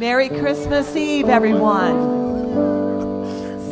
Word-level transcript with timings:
Merry 0.00 0.30
Christmas 0.30 0.96
Eve, 0.96 1.28
everyone. 1.28 1.94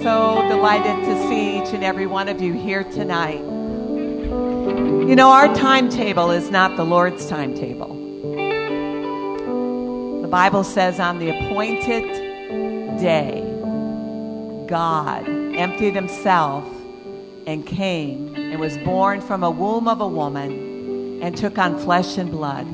So 0.03 0.47
delighted 0.47 1.03
to 1.07 1.27
see 1.27 1.57
each 1.58 1.73
and 1.73 1.83
every 1.83 2.04
one 2.07 2.29
of 2.29 2.43
you 2.43 2.53
here 2.53 2.85
tonight. 2.85 3.41
You 3.41 5.17
know, 5.17 5.30
our 5.30 5.46
timetable 5.54 6.30
is 6.30 6.50
not 6.50 6.76
the 6.76 6.84
Lord's 6.84 7.26
timetable. 7.30 7.94
The 10.20 10.29
Bible 10.29 10.64
says 10.64 11.00
on 11.00 11.18
the 11.18 11.30
appointed 11.30 12.02
day, 13.00 13.40
God 14.68 15.26
emptied 15.26 15.95
himself 15.95 16.68
and 17.46 17.66
came 17.66 18.34
and 18.34 18.60
was 18.60 18.76
born 18.76 19.22
from 19.22 19.42
a 19.42 19.50
womb 19.50 19.88
of 19.88 20.02
a 20.02 20.08
woman 20.08 21.22
and 21.22 21.34
took 21.34 21.56
on 21.56 21.79
flesh 21.79 22.18
and 22.18 22.30
blood. 22.30 22.66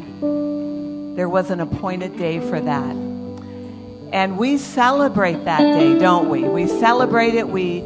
There 1.16 1.29
was 1.29 1.52
an 1.52 1.61
appointed 1.61 2.18
day 2.18 2.41
for 2.41 2.61
that. 2.61 3.14
And 4.15 4.39
we 4.39 4.59
celebrate 4.59 5.45
that 5.45 5.59
day, 5.59 5.98
don't 5.98 6.30
we? 6.30 6.45
We 6.45 6.69
celebrate 6.69 7.34
it, 7.34 7.48
we 7.48 7.80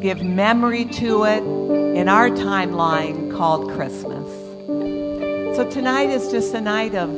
give 0.00 0.22
memory 0.22 0.84
to 0.84 1.24
it 1.24 1.42
in 1.42 2.08
our 2.08 2.30
timeline 2.30 3.36
called 3.36 3.72
Christmas. 3.72 4.28
So 5.56 5.68
tonight 5.68 6.10
is 6.10 6.30
just 6.30 6.54
a 6.54 6.60
night 6.60 6.94
of 6.94 7.10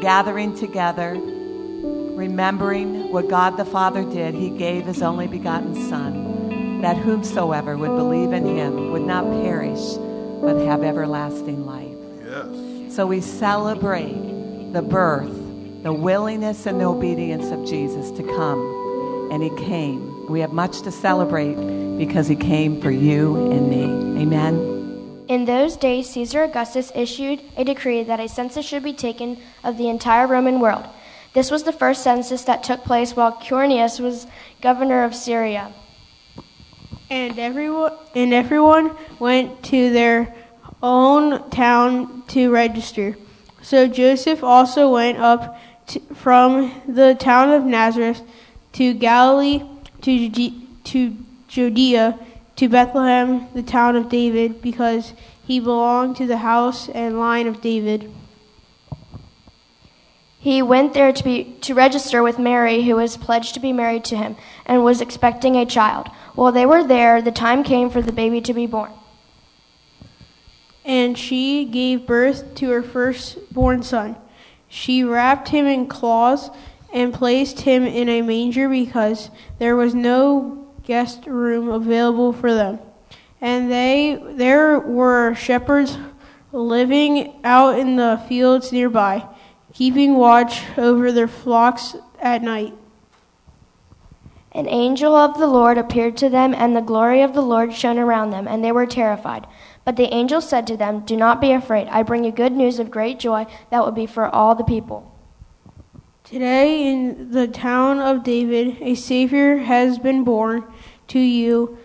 gathering 0.00 0.54
together, 0.54 1.12
remembering 1.12 3.12
what 3.12 3.28
God 3.28 3.58
the 3.58 3.66
Father 3.66 4.02
did. 4.02 4.34
He 4.34 4.48
gave 4.48 4.86
his 4.86 5.02
only 5.02 5.26
begotten 5.26 5.74
Son, 5.90 6.80
that 6.80 6.96
whomsoever 6.96 7.76
would 7.76 7.96
believe 7.96 8.32
in 8.32 8.46
him 8.46 8.92
would 8.92 9.02
not 9.02 9.24
perish, 9.42 9.98
but 10.40 10.56
have 10.64 10.82
everlasting 10.82 11.66
life. 11.66 11.98
Yes. 12.24 12.96
So 12.96 13.06
we 13.06 13.20
celebrate 13.20 14.72
the 14.72 14.80
birth, 14.80 15.39
the 15.82 15.92
willingness, 15.92 16.66
and 16.66 16.80
the 16.80 16.84
obedience 16.84 17.50
of 17.50 17.66
Jesus 17.66 18.10
to 18.12 18.22
come. 18.22 19.28
And 19.32 19.42
he 19.42 19.50
came. 19.50 20.26
We 20.26 20.40
have 20.40 20.52
much 20.52 20.82
to 20.82 20.90
celebrate 20.90 21.54
because 21.96 22.28
he 22.28 22.36
came 22.36 22.80
for 22.80 22.90
you 22.90 23.50
and 23.50 23.70
me. 23.70 24.22
Amen. 24.22 25.24
In 25.28 25.44
those 25.44 25.76
days, 25.76 26.10
Caesar 26.10 26.42
Augustus 26.42 26.90
issued 26.94 27.40
a 27.56 27.64
decree 27.64 28.02
that 28.02 28.18
a 28.18 28.28
census 28.28 28.66
should 28.66 28.82
be 28.82 28.92
taken 28.92 29.38
of 29.62 29.78
the 29.78 29.88
entire 29.88 30.26
Roman 30.26 30.58
world. 30.58 30.84
This 31.32 31.50
was 31.50 31.62
the 31.62 31.72
first 31.72 32.02
census 32.02 32.42
that 32.44 32.64
took 32.64 32.82
place 32.82 33.14
while 33.14 33.32
Quirinius 33.32 34.00
was 34.00 34.26
governor 34.60 35.04
of 35.04 35.14
Syria. 35.14 35.72
And 37.08 37.38
everyone, 37.38 37.92
and 38.14 38.34
everyone 38.34 38.96
went 39.20 39.62
to 39.64 39.90
their 39.90 40.34
own 40.82 41.48
town 41.50 42.24
to 42.28 42.50
register. 42.50 43.16
So 43.62 43.86
Joseph 43.86 44.42
also 44.42 44.92
went 44.92 45.18
up 45.18 45.56
to, 45.90 46.00
from 46.14 46.82
the 46.88 47.14
town 47.14 47.50
of 47.50 47.64
Nazareth 47.64 48.22
to 48.72 48.94
Galilee, 48.94 49.62
to, 50.02 50.28
Jude- 50.28 50.84
to 50.84 51.16
Judea, 51.48 52.18
to 52.56 52.68
Bethlehem, 52.68 53.48
the 53.54 53.62
town 53.62 53.96
of 53.96 54.08
David, 54.08 54.62
because 54.62 55.12
he 55.44 55.60
belonged 55.60 56.16
to 56.16 56.26
the 56.26 56.38
house 56.38 56.88
and 56.88 57.18
line 57.18 57.46
of 57.46 57.60
David. 57.60 58.12
He 60.38 60.62
went 60.62 60.94
there 60.94 61.12
to, 61.12 61.24
be, 61.24 61.56
to 61.62 61.74
register 61.74 62.22
with 62.22 62.38
Mary, 62.38 62.84
who 62.84 62.96
was 62.96 63.16
pledged 63.16 63.54
to 63.54 63.60
be 63.60 63.72
married 63.72 64.04
to 64.04 64.16
him 64.16 64.36
and 64.64 64.84
was 64.84 65.00
expecting 65.00 65.56
a 65.56 65.66
child. 65.66 66.08
While 66.34 66.52
they 66.52 66.64
were 66.64 66.82
there, 66.82 67.20
the 67.20 67.32
time 67.32 67.62
came 67.62 67.90
for 67.90 68.00
the 68.00 68.12
baby 68.12 68.40
to 68.42 68.54
be 68.54 68.66
born. 68.66 68.92
And 70.84 71.18
she 71.18 71.66
gave 71.66 72.06
birth 72.06 72.54
to 72.54 72.70
her 72.70 72.82
firstborn 72.82 73.82
son. 73.82 74.16
She 74.70 75.02
wrapped 75.02 75.48
him 75.48 75.66
in 75.66 75.88
cloths 75.88 76.48
and 76.92 77.12
placed 77.12 77.62
him 77.62 77.84
in 77.84 78.08
a 78.08 78.22
manger 78.22 78.68
because 78.68 79.30
there 79.58 79.74
was 79.74 79.94
no 79.94 80.68
guest 80.84 81.26
room 81.26 81.68
available 81.68 82.32
for 82.32 82.54
them. 82.54 82.78
And 83.40 83.70
they 83.70 84.16
there 84.30 84.78
were 84.78 85.34
shepherds 85.34 85.98
living 86.52 87.40
out 87.42 87.78
in 87.78 87.96
the 87.96 88.22
fields 88.28 88.70
nearby, 88.70 89.26
keeping 89.74 90.14
watch 90.14 90.62
over 90.78 91.10
their 91.10 91.28
flocks 91.28 91.96
at 92.20 92.42
night. 92.42 92.74
An 94.52 94.68
angel 94.68 95.14
of 95.16 95.38
the 95.38 95.46
Lord 95.46 95.78
appeared 95.78 96.16
to 96.18 96.28
them, 96.28 96.54
and 96.54 96.76
the 96.76 96.80
glory 96.80 97.22
of 97.22 97.34
the 97.34 97.42
Lord 97.42 97.72
shone 97.72 97.98
around 97.98 98.30
them, 98.30 98.46
and 98.46 98.64
they 98.64 98.72
were 98.72 98.86
terrified. 98.86 99.46
But 99.90 99.96
the 99.96 100.14
angel 100.14 100.40
said 100.40 100.68
to 100.68 100.76
them, 100.76 101.00
Do 101.00 101.16
not 101.16 101.40
be 101.40 101.50
afraid. 101.50 101.88
I 101.88 102.04
bring 102.04 102.22
you 102.22 102.30
good 102.30 102.52
news 102.52 102.78
of 102.78 102.92
great 102.92 103.18
joy 103.18 103.46
that 103.70 103.84
will 103.84 103.90
be 103.90 104.06
for 104.06 104.24
all 104.24 104.54
the 104.54 104.62
people. 104.62 105.18
Today 106.22 106.86
in 106.86 107.32
the 107.32 107.48
town 107.48 107.98
of 107.98 108.22
David, 108.22 108.80
a 108.80 108.94
Savior 108.94 109.56
has 109.56 109.98
been 109.98 110.22
born 110.22 110.62
to 111.08 111.18
you. 111.18 111.76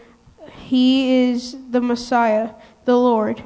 He 0.51 1.31
is 1.31 1.57
the 1.71 1.81
Messiah, 1.81 2.51
the 2.83 2.95
Lord. 2.95 3.43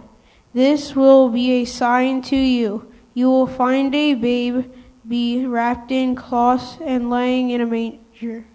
This 0.53 0.93
will 0.93 1.29
be 1.29 1.61
a 1.61 1.63
sign 1.63 2.21
to 2.23 2.35
you. 2.35 2.91
You 3.13 3.29
will 3.29 3.47
find 3.47 3.95
a 3.95 4.13
babe 4.13 4.69
be 5.07 5.45
wrapped 5.45 5.89
in 5.89 6.15
cloths 6.15 6.79
and 6.81 7.09
lying 7.09 7.51
in 7.51 7.61
a 7.61 7.65
manger. 7.65 8.45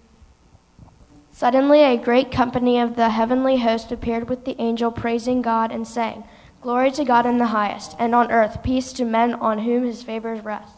Suddenly, 1.35 1.83
a 1.83 1.97
great 1.97 2.31
company 2.31 2.79
of 2.79 2.95
the 2.95 3.09
heavenly 3.11 3.57
host 3.57 3.91
appeared 3.91 4.29
with 4.29 4.45
the 4.45 4.55
angel, 4.61 4.93
praising 4.93 5.43
God 5.43 5.73
and 5.73 5.85
saying, 5.85 6.23
Glory 6.63 6.93
to 6.93 7.05
God 7.05 7.27
in 7.27 7.39
the 7.39 7.47
highest, 7.47 7.97
and 7.99 8.15
on 8.15 8.31
earth 8.31 8.63
peace 8.63 8.93
to 8.93 9.05
men 9.05 9.35
on 9.35 9.59
whom 9.59 9.83
his 9.83 10.05
favors 10.05 10.45
rest. 10.45 10.77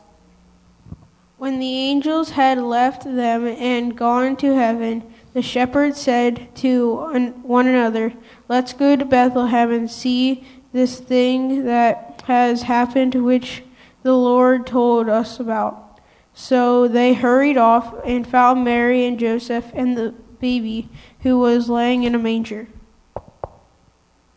When 1.36 1.58
the 1.58 1.76
angels 1.76 2.30
had 2.30 2.56
left 2.56 3.04
them 3.04 3.46
and 3.46 3.98
gone 3.98 4.34
to 4.36 4.54
heaven, 4.54 5.02
the 5.34 5.42
shepherds 5.42 6.00
said 6.00 6.48
to 6.56 7.34
one 7.42 7.66
another, 7.66 8.14
Let's 8.48 8.72
go 8.72 8.96
to 8.96 9.04
Bethlehem 9.04 9.70
and 9.70 9.90
see 9.90 10.46
this 10.72 10.98
thing 10.98 11.66
that 11.66 12.22
has 12.26 12.62
happened, 12.62 13.14
which 13.14 13.62
the 14.02 14.14
Lord 14.14 14.66
told 14.66 15.10
us 15.10 15.38
about. 15.38 16.00
So 16.32 16.88
they 16.88 17.12
hurried 17.12 17.58
off 17.58 17.94
and 18.06 18.26
found 18.26 18.64
Mary 18.64 19.04
and 19.04 19.18
Joseph 19.18 19.70
and 19.74 19.98
the 19.98 20.14
baby 20.38 20.88
who 21.20 21.38
was 21.38 21.68
laying 21.68 22.02
in 22.02 22.14
a 22.14 22.18
manger. 22.18 22.68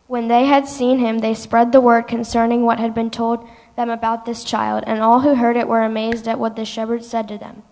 When 0.06 0.28
they 0.28 0.46
had 0.46 0.66
seen 0.66 0.98
him, 0.98 1.18
they 1.18 1.34
spread 1.34 1.70
the 1.70 1.80
word 1.80 2.08
concerning 2.08 2.64
what 2.64 2.80
had 2.80 2.94
been 2.94 3.10
told 3.10 3.48
them 3.76 3.90
about 3.90 4.24
this 4.24 4.42
child, 4.42 4.82
and 4.86 5.00
all 5.00 5.20
who 5.20 5.36
heard 5.36 5.56
it 5.56 5.68
were 5.68 5.82
amazed 5.82 6.26
at 6.26 6.38
what 6.38 6.56
the 6.56 6.64
shepherds 6.64 7.06
said 7.06 7.28
to 7.28 7.38
them. 7.38 7.62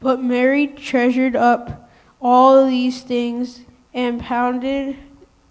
But 0.00 0.22
Mary 0.22 0.66
treasured 0.66 1.36
up 1.36 1.90
all 2.20 2.66
these 2.66 3.02
things 3.02 3.60
and 3.92 4.20
pounded, 4.20 4.96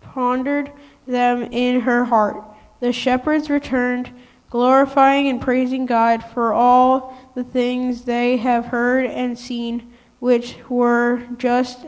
pondered 0.02 0.72
them 1.06 1.44
in 1.44 1.82
her 1.82 2.06
heart. 2.06 2.44
The 2.80 2.92
shepherds 2.92 3.50
returned, 3.50 4.12
glorifying 4.50 5.28
and 5.28 5.42
praising 5.42 5.86
God 5.86 6.24
for 6.24 6.54
all 6.54 7.16
the 7.36 7.44
things 7.44 8.04
they 8.04 8.38
have 8.38 8.66
heard 8.66 9.06
and 9.06 9.38
seen, 9.38 9.94
which 10.20 10.58
were 10.70 11.22
just 11.38 11.86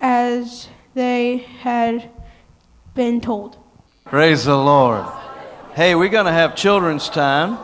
as 0.00 0.68
they 0.94 1.38
had 1.38 2.10
been 2.94 3.20
told. 3.20 3.56
Praise 4.04 4.44
the 4.44 4.56
Lord. 4.56 5.06
Hey, 5.74 5.94
we're 5.94 6.10
going 6.10 6.26
to 6.26 6.32
have 6.32 6.54
children's 6.54 7.08
time. 7.08 7.58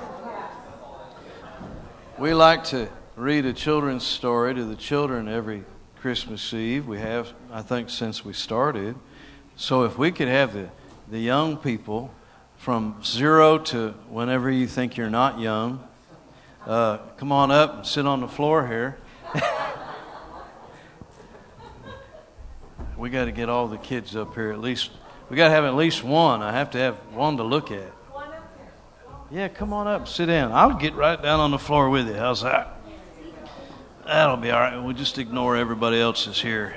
We 2.18 2.32
like 2.32 2.64
to 2.64 2.88
read 3.16 3.44
a 3.44 3.52
children's 3.52 4.06
story 4.06 4.54
to 4.54 4.64
the 4.64 4.76
children 4.76 5.28
every 5.28 5.64
Christmas 6.00 6.54
Eve. 6.54 6.86
We 6.86 6.98
have, 7.00 7.32
I 7.52 7.62
think, 7.62 7.90
since 7.90 8.24
we 8.24 8.32
started. 8.32 8.96
So 9.56 9.84
if 9.84 9.98
we 9.98 10.10
could 10.10 10.28
have 10.28 10.54
the, 10.54 10.70
the 11.08 11.18
young 11.18 11.56
people 11.56 12.14
from 12.56 13.02
zero 13.04 13.58
to 13.58 13.90
whenever 14.08 14.50
you 14.50 14.66
think 14.66 14.96
you're 14.96 15.10
not 15.10 15.38
young, 15.38 15.86
uh, 16.66 16.98
come 17.16 17.30
on 17.30 17.50
up 17.50 17.74
and 17.74 17.86
sit 17.86 18.06
on 18.06 18.20
the 18.20 18.28
floor 18.28 18.66
here. 18.66 18.98
we 22.98 23.10
got 23.10 23.26
to 23.26 23.32
get 23.32 23.48
all 23.48 23.68
the 23.68 23.78
kids 23.78 24.16
up 24.16 24.34
here 24.34 24.50
at 24.50 24.60
least. 24.60 24.90
We 25.30 25.36
got 25.36 25.48
to 25.48 25.54
have 25.54 25.64
at 25.64 25.74
least 25.74 26.02
one. 26.02 26.42
I 26.42 26.52
have 26.52 26.72
to 26.72 26.78
have 26.78 26.96
one 27.12 27.36
to 27.36 27.44
look 27.44 27.70
at. 27.70 27.92
Yeah, 29.30 29.48
come 29.48 29.74
on 29.74 29.86
up, 29.86 30.08
sit 30.08 30.26
down. 30.26 30.52
I'll 30.52 30.74
get 30.74 30.94
right 30.94 31.20
down 31.20 31.38
on 31.38 31.50
the 31.50 31.58
floor 31.58 31.90
with 31.90 32.08
you. 32.08 32.14
How's 32.14 32.42
that? 32.42 32.80
That'll 34.06 34.38
be 34.38 34.50
all 34.50 34.58
right. 34.58 34.78
We'll 34.78 34.96
just 34.96 35.18
ignore 35.18 35.54
everybody 35.54 36.00
else 36.00 36.26
is 36.26 36.40
here. 36.40 36.76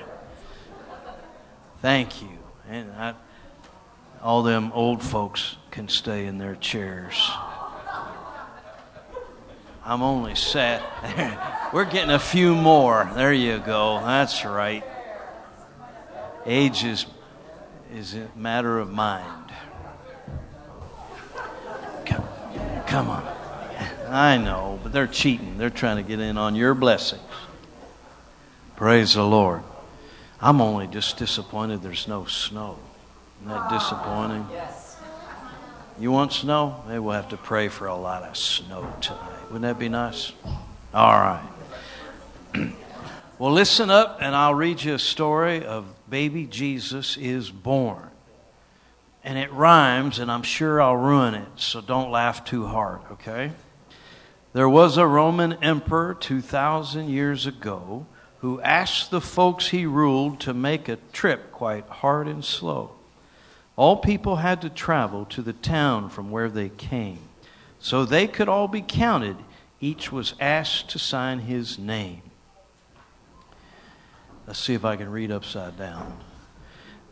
Thank 1.81 2.21
you. 2.21 2.27
And 2.69 2.91
I, 2.91 3.15
all 4.21 4.43
them 4.43 4.71
old 4.73 5.01
folks 5.01 5.55
can 5.71 5.87
stay 5.87 6.25
in 6.25 6.37
their 6.39 6.55
chairs. 6.55 7.31
I'm 9.85 10.03
only 10.03 10.35
sat. 10.35 10.83
We're 11.73 11.85
getting 11.85 12.11
a 12.11 12.19
few 12.19 12.53
more. 12.53 13.09
There 13.15 13.33
you 13.33 13.59
go. 13.59 14.01
That's 14.01 14.43
right. 14.43 14.83
Age 16.45 16.83
is, 16.83 17.05
is 17.93 18.15
a 18.15 18.27
matter 18.35 18.79
of 18.79 18.91
mind. 18.91 19.51
Come, 22.05 22.23
come 22.87 23.09
on. 23.09 23.25
I 24.09 24.37
know, 24.37 24.79
but 24.83 24.91
they're 24.91 25.07
cheating. 25.07 25.57
They're 25.57 25.69
trying 25.69 25.97
to 25.97 26.03
get 26.03 26.19
in 26.19 26.37
on 26.37 26.55
your 26.55 26.73
blessings. 26.73 27.21
Praise 28.75 29.13
the 29.13 29.23
Lord. 29.23 29.61
I'm 30.41 30.59
only 30.59 30.87
just 30.87 31.17
disappointed 31.17 31.83
there's 31.83 32.07
no 32.07 32.25
snow. 32.25 32.79
Isn't 33.41 33.53
that 33.53 33.69
disappointing? 33.69 34.47
You 35.99 36.11
want 36.11 36.33
snow? 36.33 36.83
Maybe 36.87 36.99
we'll 36.99 37.13
have 37.13 37.29
to 37.29 37.37
pray 37.37 37.67
for 37.67 37.85
a 37.85 37.95
lot 37.95 38.23
of 38.23 38.35
snow 38.35 38.91
tonight. 39.01 39.43
Wouldn't 39.45 39.61
that 39.61 39.77
be 39.77 39.87
nice? 39.87 40.33
All 40.93 41.11
right. 41.11 41.47
well, 43.41 43.53
listen 43.53 43.89
up, 43.89 44.19
and 44.21 44.35
I'll 44.35 44.53
read 44.53 44.83
you 44.83 44.93
a 44.93 44.99
story 44.99 45.65
of 45.65 45.95
baby 46.07 46.45
Jesus 46.45 47.17
is 47.17 47.49
born. 47.49 48.11
And 49.23 49.35
it 49.35 49.51
rhymes, 49.51 50.19
and 50.19 50.31
I'm 50.31 50.43
sure 50.43 50.79
I'll 50.79 50.95
ruin 50.95 51.33
it, 51.33 51.47
so 51.55 51.81
don't 51.81 52.11
laugh 52.11 52.45
too 52.45 52.67
hard, 52.67 53.01
okay? 53.13 53.53
There 54.53 54.69
was 54.69 54.95
a 54.95 55.07
Roman 55.07 55.53
emperor 55.53 56.13
2,000 56.13 57.09
years 57.09 57.47
ago 57.47 58.05
who 58.41 58.61
asked 58.61 59.09
the 59.09 59.19
folks 59.19 59.69
he 59.69 59.87
ruled 59.87 60.39
to 60.41 60.53
make 60.53 60.87
a 60.87 60.99
trip 61.11 61.51
quite 61.51 61.87
hard 61.87 62.27
and 62.27 62.45
slow. 62.45 62.91
All 63.75 63.97
people 63.97 64.35
had 64.35 64.61
to 64.61 64.69
travel 64.69 65.25
to 65.25 65.41
the 65.41 65.53
town 65.53 66.11
from 66.11 66.29
where 66.29 66.47
they 66.47 66.69
came. 66.69 67.17
So 67.79 68.05
they 68.05 68.27
could 68.27 68.49
all 68.49 68.67
be 68.67 68.83
counted. 68.87 69.37
Each 69.79 70.11
was 70.11 70.35
asked 70.39 70.91
to 70.91 70.99
sign 70.99 71.39
his 71.39 71.79
name. 71.79 72.21
Let's 74.47 74.59
see 74.59 74.73
if 74.73 74.83
I 74.85 74.95
can 74.95 75.09
read 75.09 75.31
upside 75.31 75.77
down. 75.77 76.19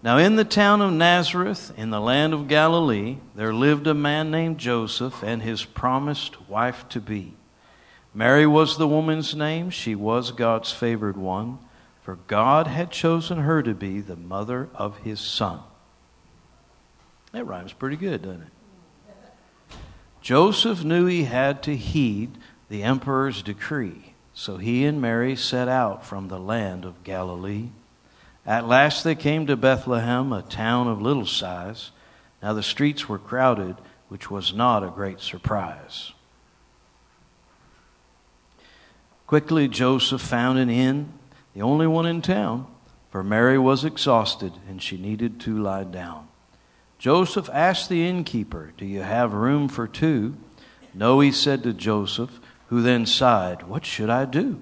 Now, 0.01 0.17
in 0.17 0.37
the 0.37 0.45
town 0.45 0.81
of 0.81 0.93
Nazareth, 0.93 1.73
in 1.75 1.89
the 1.89 1.99
land 1.99 2.33
of 2.33 2.47
Galilee, 2.47 3.17
there 3.35 3.53
lived 3.53 3.85
a 3.85 3.93
man 3.93 4.31
named 4.31 4.57
Joseph 4.57 5.23
and 5.23 5.41
his 5.41 5.65
promised 5.65 6.49
wife 6.49 6.87
to 6.89 7.01
be. 7.01 7.33
Mary 8.13 8.47
was 8.47 8.77
the 8.77 8.87
woman's 8.87 9.35
name. 9.35 9.69
She 9.69 9.95
was 9.95 10.31
God's 10.31 10.71
favored 10.71 11.17
one, 11.17 11.59
for 12.01 12.15
God 12.27 12.67
had 12.67 12.91
chosen 12.91 13.39
her 13.39 13.61
to 13.61 13.73
be 13.73 13.99
the 13.99 14.15
mother 14.15 14.69
of 14.73 14.99
his 14.99 15.19
son. 15.19 15.59
That 17.33 17.45
rhymes 17.45 17.73
pretty 17.73 17.97
good, 17.97 18.23
doesn't 18.23 18.41
it? 18.41 19.75
Joseph 20.21 20.83
knew 20.83 21.05
he 21.05 21.25
had 21.25 21.61
to 21.63 21.75
heed 21.75 22.37
the 22.69 22.83
emperor's 22.83 23.41
decree, 23.41 24.08
so 24.39 24.55
he 24.55 24.85
and 24.85 25.01
Mary 25.01 25.35
set 25.35 25.67
out 25.67 26.05
from 26.05 26.29
the 26.29 26.39
land 26.39 26.85
of 26.85 27.03
Galilee. 27.03 27.67
At 28.45 28.65
last 28.65 29.03
they 29.03 29.13
came 29.13 29.45
to 29.47 29.57
Bethlehem, 29.57 30.31
a 30.31 30.41
town 30.41 30.87
of 30.87 31.01
little 31.01 31.25
size. 31.25 31.91
Now 32.41 32.53
the 32.53 32.63
streets 32.63 33.09
were 33.09 33.19
crowded, 33.19 33.75
which 34.07 34.31
was 34.31 34.53
not 34.53 34.81
a 34.81 34.91
great 34.91 35.19
surprise. 35.19 36.13
Quickly, 39.27 39.67
Joseph 39.67 40.21
found 40.21 40.57
an 40.57 40.69
inn, 40.69 41.11
the 41.53 41.61
only 41.61 41.85
one 41.85 42.05
in 42.05 42.21
town, 42.21 42.65
for 43.11 43.25
Mary 43.25 43.57
was 43.57 43.83
exhausted 43.83 44.53
and 44.69 44.81
she 44.81 44.95
needed 44.95 45.41
to 45.41 45.61
lie 45.61 45.83
down. 45.83 46.29
Joseph 46.97 47.49
asked 47.51 47.89
the 47.89 48.07
innkeeper, 48.07 48.71
Do 48.77 48.85
you 48.85 49.01
have 49.01 49.33
room 49.33 49.67
for 49.67 49.85
two? 49.85 50.37
No, 50.93 51.19
he 51.19 51.33
said 51.33 51.61
to 51.63 51.73
Joseph, 51.73 52.39
who 52.69 52.81
then 52.81 53.05
sighed, 53.05 53.63
What 53.63 53.85
should 53.85 54.09
I 54.09 54.25
do? 54.25 54.61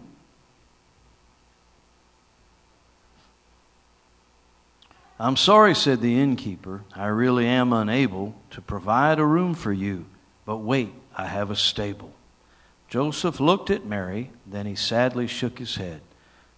I'm 5.20 5.36
sorry, 5.36 5.74
said 5.74 6.00
the 6.00 6.20
innkeeper. 6.20 6.84
I 6.96 7.08
really 7.08 7.48
am 7.48 7.74
unable 7.74 8.36
to 8.52 8.62
provide 8.62 9.20
a 9.20 9.26
room 9.26 9.56
for 9.56 9.74
you. 9.74 10.06
But 10.46 10.58
wait, 10.58 10.94
I 11.16 11.26
have 11.26 11.50
a 11.50 11.56
stable. 11.56 12.14
Joseph 12.88 13.40
looked 13.40 13.70
at 13.70 13.86
Mary, 13.86 14.32
then 14.46 14.66
he 14.66 14.76
sadly 14.76 15.28
shook 15.28 15.60
his 15.60 15.76
head. 15.76 16.02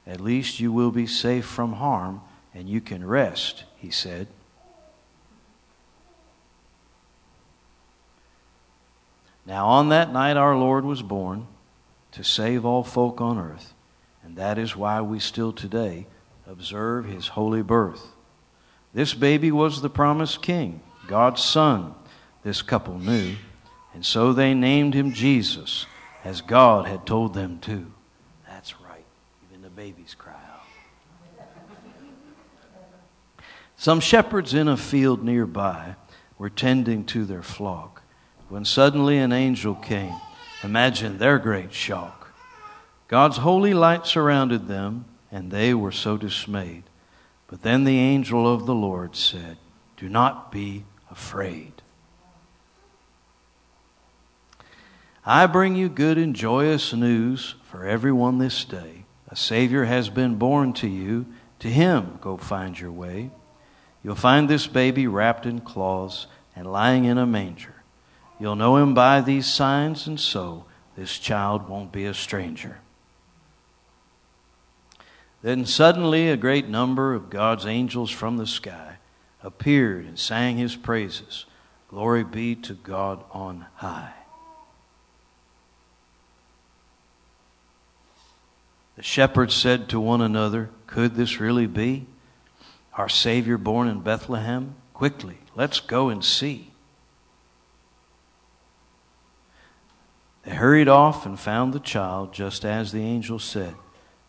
At 0.06 0.22
least 0.22 0.60
you 0.60 0.72
will 0.72 0.92
be 0.92 1.08
safe 1.08 1.46
from 1.46 1.74
harm, 1.74 2.22
and 2.54 2.70
you 2.70 2.82
can 2.82 3.06
rest, 3.06 3.64
he 3.78 3.90
said. 3.90 4.28
Now, 9.50 9.66
on 9.66 9.90
that 9.90 10.14
night, 10.14 10.38
our 10.38 10.56
Lord 10.56 10.86
was 10.86 11.02
born 11.02 11.48
to 12.12 12.24
save 12.24 12.66
all 12.66 12.84
folk 12.84 13.20
on 13.20 13.40
earth, 13.40 13.74
and 14.24 14.36
that 14.36 14.60
is 14.60 14.76
why 14.76 15.02
we 15.02 15.20
still 15.20 15.52
today 15.52 16.06
observe 16.46 17.06
his 17.06 17.30
holy 17.30 17.64
birth. 17.64 18.10
This 18.94 19.16
baby 19.16 19.52
was 19.52 19.82
the 19.82 19.90
promised 19.90 20.44
king, 20.44 20.84
God's 21.08 21.42
son, 21.42 21.96
this 22.44 22.62
couple 22.62 23.00
knew, 23.00 23.38
and 23.96 24.06
so 24.06 24.34
they 24.34 24.54
named 24.54 24.94
him 24.94 25.14
Jesus 25.14 25.88
as 26.24 26.42
God 26.42 26.86
had 26.86 27.08
told 27.08 27.34
them 27.34 27.58
to. 27.62 27.92
That's 28.48 28.80
right. 28.80 29.06
Even 29.50 29.64
the 29.64 29.72
babies 29.72 30.16
cry 30.16 30.34
out. 30.34 30.68
Some 33.76 34.00
shepherds 34.00 34.54
in 34.54 34.68
a 34.68 34.78
field 34.78 35.24
nearby 35.24 35.96
were 36.38 36.52
tending 36.52 37.04
to 37.06 37.26
their 37.26 37.42
flock 37.42 37.99
when 38.50 38.66
suddenly 38.66 39.18
an 39.18 39.32
angel 39.32 39.76
came. 39.76 40.16
Imagine 40.64 41.18
their 41.18 41.40
great 41.40 41.74
shock. 41.74 42.34
God's 43.08 43.38
holy 43.38 43.74
light 43.74 44.06
surrounded 44.06 44.68
them, 44.68 45.06
and 45.32 45.52
they 45.52 45.74
were 45.74 45.92
so 45.92 46.18
dismayed. 46.18 46.84
But 47.48 47.62
then 47.62 47.84
the 47.84 47.98
angel 47.98 48.52
of 48.52 48.66
the 48.66 48.76
Lord 48.76 49.16
said, 49.16 49.58
Do 49.98 50.10
not 50.10 50.52
be 50.52 50.86
afraid. 51.10 51.74
I 55.26 55.48
bring 55.48 55.76
you 55.76 55.90
good 55.90 56.18
and 56.18 56.36
joyous 56.36 56.94
news 56.94 57.56
for 57.64 57.86
everyone 57.86 58.38
this 58.38 58.66
day. 58.66 59.06
A 59.30 59.36
Savior 59.36 59.86
has 59.86 60.10
been 60.10 60.36
born 60.36 60.74
to 60.74 60.88
you. 60.88 61.28
To 61.60 61.68
him 61.68 62.18
go 62.22 62.38
find 62.38 62.80
your 62.80 62.92
way. 62.92 63.32
You'll 64.04 64.16
find 64.16 64.50
this 64.50 64.66
baby 64.66 65.08
wrapped 65.08 65.46
in 65.46 65.62
cloths 65.62 66.28
and 66.56 66.72
lying 66.72 67.06
in 67.06 67.18
a 67.18 67.26
manger. 67.26 67.79
You'll 68.40 68.56
know 68.56 68.78
him 68.78 68.94
by 68.94 69.22
these 69.22 69.46
signs, 69.46 70.08
and 70.08 70.20
so 70.20 70.66
this 70.96 71.20
child 71.20 71.68
won't 71.68 71.92
be 71.92 72.06
a 72.06 72.14
stranger. 72.14 72.78
Then 75.42 75.66
suddenly 75.66 76.30
a 76.30 76.38
great 76.38 76.68
number 76.68 77.14
of 77.14 77.30
God's 77.30 77.66
angels 77.66 78.12
from 78.12 78.38
the 78.38 78.48
sky 78.48 78.96
appeared 79.44 80.06
and 80.06 80.18
sang 80.18 80.58
his 80.58 80.76
praises. 80.76 81.46
Glory 81.90 82.24
be 82.24 82.56
to 82.56 82.74
God 82.74 83.24
on 83.32 83.66
high. 83.76 84.14
The 88.96 89.04
shepherds 89.04 89.56
said 89.56 89.88
to 89.90 90.00
one 90.00 90.22
another, 90.22 90.70
Could 90.88 91.16
this 91.16 91.40
really 91.40 91.68
be? 91.68 92.06
Our 92.96 93.08
Savior 93.08 93.58
born 93.58 93.88
in 93.88 94.02
Bethlehem? 94.02 94.76
Quickly, 94.94 95.38
let's 95.56 95.80
go 95.80 96.10
and 96.10 96.24
see. 96.24 96.72
They 100.50 100.56
hurried 100.56 100.88
off 100.88 101.28
and 101.28 101.40
found 101.40 101.74
the 101.74 101.80
child 101.80 102.34
just 102.34 102.66
as 102.66 102.92
the 102.92 103.04
angel 103.04 103.38
said, 103.38 103.76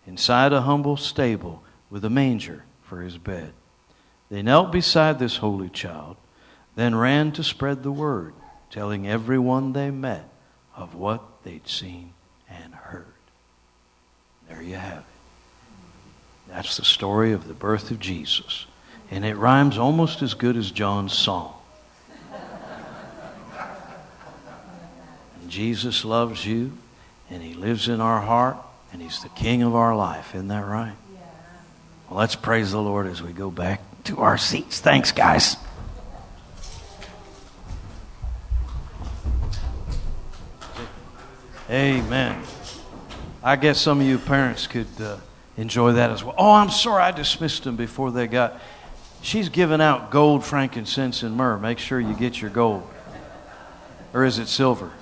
inside 0.07 0.53
a 0.53 0.61
humble 0.61 0.99
stable 0.99 1.63
with 1.89 2.05
a 2.05 2.11
manger 2.11 2.65
for 2.83 3.01
his 3.01 3.17
bed. 3.17 3.55
They 4.29 4.43
knelt 4.43 4.71
beside 4.71 5.19
this 5.19 5.39
holy 5.39 5.71
child, 5.71 6.19
then 6.77 6.95
ran 6.95 7.33
to 7.33 7.43
spread 7.43 7.83
the 7.83 7.91
word, 7.91 8.35
telling 8.69 9.09
everyone 9.09 9.73
they 9.73 9.91
met 9.91 10.29
of 10.77 10.95
what 10.95 11.23
they'd 11.43 11.67
seen 11.67 12.13
and 12.51 12.75
heard. 12.75 13.07
There 14.47 14.61
you 14.61 14.77
have 14.77 14.99
it. 14.99 15.05
That's 16.49 16.77
the 16.77 16.85
story 16.85 17.33
of 17.33 17.49
the 17.49 17.55
birth 17.55 17.91
of 17.91 17.99
Jesus. 17.99 18.67
And 19.11 19.25
it 19.25 19.37
rhymes 19.37 19.79
almost 19.79 20.21
as 20.21 20.35
good 20.35 20.59
as 20.59 20.71
John's 20.71 21.15
song. 21.15 21.55
Jesus 25.51 26.05
loves 26.05 26.47
you, 26.47 26.73
and 27.29 27.43
he 27.43 27.55
lives 27.55 27.89
in 27.89 28.01
our 28.01 28.21
heart, 28.21 28.57
and 28.93 29.03
he's 29.03 29.21
the 29.23 29.29
king 29.31 29.63
of 29.63 29.75
our 29.75 29.97
life. 29.97 30.35
Isn't 30.35 30.49
that 30.49 30.65
right? 30.65 30.95
Well, 32.09 32.19
let's 32.21 32.37
praise 32.37 32.71
the 32.71 32.81
Lord 32.81 33.09
as 33.09 33.21
we 33.21 33.33
go 33.33 33.51
back 33.51 33.83
to 34.05 34.21
our 34.21 34.39
seats. 34.39 34.81
Thanks, 34.81 35.11
guys. 35.11 35.57
Amen. 41.69 42.43
I 43.43 43.57
guess 43.57 43.81
some 43.81 44.01
of 44.01 44.07
you 44.07 44.19
parents 44.19 44.69
could 44.69 44.89
uh, 45.01 45.17
enjoy 45.57 45.93
that 45.93 46.11
as 46.11 46.23
well. 46.23 46.35
Oh, 46.39 46.53
I'm 46.53 46.71
sorry, 46.71 47.03
I 47.03 47.11
dismissed 47.11 47.65
them 47.65 47.75
before 47.75 48.13
they 48.13 48.29
got. 48.29 48.61
She's 49.23 49.49
giving 49.49 49.81
out 49.81 50.11
gold, 50.11 50.45
frankincense, 50.45 51.23
and 51.25 51.37
myrrh. 51.37 51.59
Make 51.59 51.79
sure 51.79 51.99
you 51.99 52.15
get 52.15 52.41
your 52.41 52.51
gold. 52.51 52.89
Or 54.13 54.25
is 54.25 54.39
it 54.39 54.47
silver? 54.47 54.93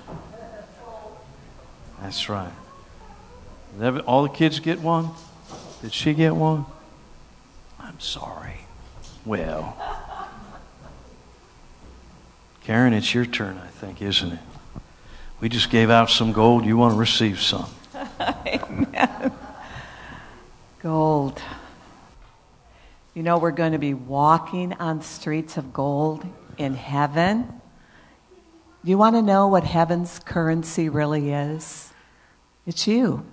That's 2.01 2.29
right. 2.29 2.51
All 4.05 4.23
the 4.23 4.29
kids 4.29 4.59
get 4.59 4.79
one? 4.79 5.09
Did 5.81 5.93
she 5.93 6.13
get 6.13 6.35
one? 6.35 6.65
I'm 7.79 7.99
sorry. 7.99 8.61
Well, 9.25 9.77
Karen, 12.63 12.93
it's 12.93 13.13
your 13.13 13.25
turn, 13.25 13.57
I 13.57 13.67
think, 13.67 14.01
isn't 14.01 14.33
it? 14.33 14.39
We 15.39 15.49
just 15.49 15.69
gave 15.69 15.89
out 15.89 16.09
some 16.09 16.33
gold. 16.33 16.65
You 16.65 16.77
want 16.77 16.93
to 16.93 16.99
receive 16.99 17.39
some. 17.39 17.69
Amen. 18.45 19.31
Gold. 20.81 21.41
You 23.13 23.23
know, 23.23 23.37
we're 23.37 23.51
going 23.51 23.71
to 23.71 23.79
be 23.79 23.93
walking 23.93 24.73
on 24.73 25.01
streets 25.01 25.57
of 25.57 25.73
gold 25.73 26.25
in 26.57 26.73
heaven. 26.75 27.61
You 28.83 28.97
want 28.97 29.15
to 29.15 29.21
know 29.21 29.47
what 29.47 29.63
heaven's 29.63 30.19
currency 30.19 30.89
really 30.89 31.31
is? 31.31 31.88
It's 32.69 32.85
you. 32.85 33.25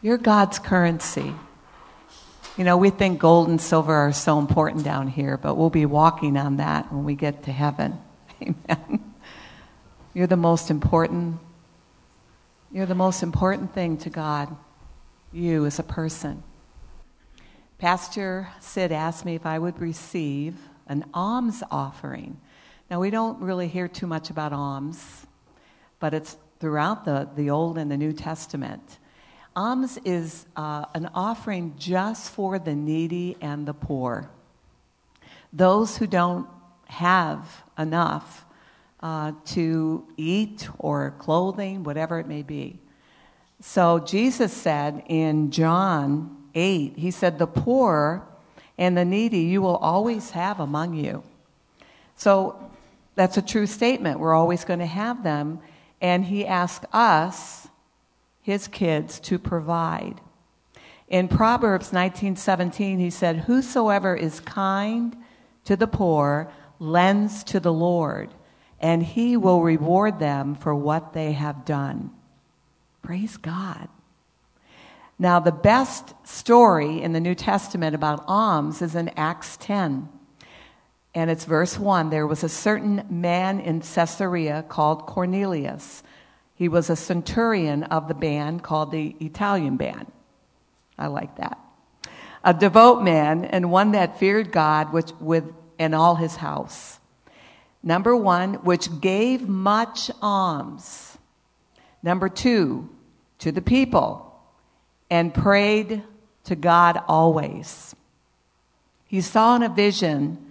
You're 0.00 0.16
God's 0.16 0.58
currency. 0.58 1.34
You 2.56 2.64
know, 2.64 2.78
we 2.78 2.88
think 2.88 3.18
gold 3.18 3.48
and 3.48 3.60
silver 3.60 3.94
are 3.94 4.12
so 4.14 4.38
important 4.38 4.84
down 4.84 5.06
here, 5.06 5.36
but 5.36 5.54
we'll 5.54 5.68
be 5.68 5.84
walking 5.84 6.38
on 6.38 6.56
that 6.56 6.90
when 6.90 7.04
we 7.04 7.14
get 7.14 7.42
to 7.42 7.52
heaven. 7.52 7.98
Amen. 8.42 9.12
You're 10.14 10.26
the 10.26 10.34
most 10.34 10.70
important. 10.70 11.40
You're 12.72 12.86
the 12.86 12.94
most 12.94 13.22
important 13.22 13.74
thing 13.74 13.98
to 13.98 14.08
God. 14.08 14.56
You 15.30 15.66
as 15.66 15.78
a 15.78 15.82
person. 15.82 16.42
Pastor 17.76 18.48
Sid 18.60 18.92
asked 18.92 19.26
me 19.26 19.34
if 19.34 19.44
I 19.44 19.58
would 19.58 19.78
receive 19.78 20.56
an 20.86 21.04
alms 21.12 21.62
offering. 21.70 22.40
Now, 22.90 22.98
we 22.98 23.10
don't 23.10 23.42
really 23.42 23.68
hear 23.68 23.88
too 23.88 24.06
much 24.06 24.30
about 24.30 24.54
alms, 24.54 25.26
but 26.00 26.14
it's 26.14 26.38
throughout 26.60 27.04
the, 27.04 27.28
the 27.36 27.50
Old 27.50 27.78
and 27.78 27.90
the 27.90 27.96
New 27.96 28.12
Testament. 28.12 28.98
Alms 29.54 29.98
is 30.04 30.46
uh, 30.56 30.84
an 30.94 31.10
offering 31.14 31.74
just 31.78 32.30
for 32.30 32.58
the 32.58 32.74
needy 32.74 33.36
and 33.40 33.66
the 33.66 33.74
poor. 33.74 34.30
Those 35.52 35.96
who 35.96 36.06
don't 36.06 36.46
have 36.86 37.64
enough 37.76 38.44
uh, 39.00 39.32
to 39.46 40.06
eat 40.16 40.68
or 40.78 41.14
clothing, 41.18 41.84
whatever 41.84 42.18
it 42.18 42.26
may 42.26 42.42
be. 42.42 42.78
So 43.60 43.98
Jesus 43.98 44.52
said 44.52 45.02
in 45.08 45.50
John 45.50 46.36
8, 46.54 46.94
He 46.96 47.10
said, 47.10 47.38
The 47.38 47.46
poor 47.46 48.26
and 48.76 48.96
the 48.96 49.04
needy 49.04 49.40
you 49.40 49.60
will 49.60 49.76
always 49.76 50.30
have 50.30 50.60
among 50.60 50.94
you. 50.94 51.22
So 52.16 52.70
that's 53.14 53.36
a 53.36 53.42
true 53.42 53.66
statement. 53.66 54.20
We're 54.20 54.34
always 54.34 54.64
going 54.64 54.78
to 54.78 54.86
have 54.86 55.24
them. 55.24 55.60
And 56.00 56.26
He 56.26 56.46
asked 56.46 56.86
us 56.92 57.68
his 58.48 58.66
kids 58.66 59.20
to 59.20 59.38
provide. 59.38 60.22
In 61.06 61.28
Proverbs 61.28 61.92
19:17 61.92 62.98
he 62.98 63.10
said, 63.10 63.40
"Whosoever 63.40 64.14
is 64.14 64.40
kind 64.40 65.14
to 65.64 65.76
the 65.76 65.86
poor 65.86 66.48
lends 66.78 67.44
to 67.44 67.60
the 67.60 67.72
Lord, 67.74 68.32
and 68.80 69.02
he 69.02 69.36
will 69.36 69.60
reward 69.60 70.18
them 70.18 70.54
for 70.54 70.74
what 70.74 71.12
they 71.12 71.32
have 71.32 71.66
done." 71.66 72.10
Praise 73.02 73.36
God. 73.36 73.88
Now, 75.18 75.40
the 75.40 75.52
best 75.52 76.14
story 76.24 77.02
in 77.02 77.12
the 77.12 77.20
New 77.20 77.34
Testament 77.34 77.94
about 77.94 78.24
alms 78.26 78.80
is 78.80 78.94
in 78.94 79.10
Acts 79.10 79.58
10. 79.58 80.08
And 81.18 81.30
it's 81.30 81.44
verse 81.44 81.78
1. 81.78 82.10
There 82.10 82.26
was 82.26 82.44
a 82.44 82.48
certain 82.48 83.04
man 83.10 83.58
in 83.58 83.80
Caesarea 83.80 84.64
called 84.68 85.06
Cornelius 85.06 86.02
he 86.58 86.68
was 86.68 86.90
a 86.90 86.96
centurion 86.96 87.84
of 87.84 88.08
the 88.08 88.14
band 88.14 88.64
called 88.64 88.90
the 88.90 89.14
Italian 89.20 89.76
band. 89.76 90.10
I 90.98 91.06
like 91.06 91.36
that. 91.36 91.56
A 92.42 92.52
devout 92.52 93.04
man 93.04 93.44
and 93.44 93.70
one 93.70 93.92
that 93.92 94.18
feared 94.18 94.50
God 94.50 94.92
which, 94.92 95.12
with, 95.20 95.44
in 95.78 95.94
all 95.94 96.16
his 96.16 96.34
house. 96.34 96.98
Number 97.80 98.16
one, 98.16 98.54
which 98.54 99.00
gave 99.00 99.48
much 99.48 100.10
alms. 100.20 101.16
Number 102.02 102.28
two, 102.28 102.90
to 103.38 103.52
the 103.52 103.62
people 103.62 104.36
and 105.08 105.32
prayed 105.32 106.02
to 106.42 106.56
God 106.56 107.00
always. 107.06 107.94
He 109.06 109.20
saw 109.20 109.54
in 109.54 109.62
a 109.62 109.68
vision 109.68 110.44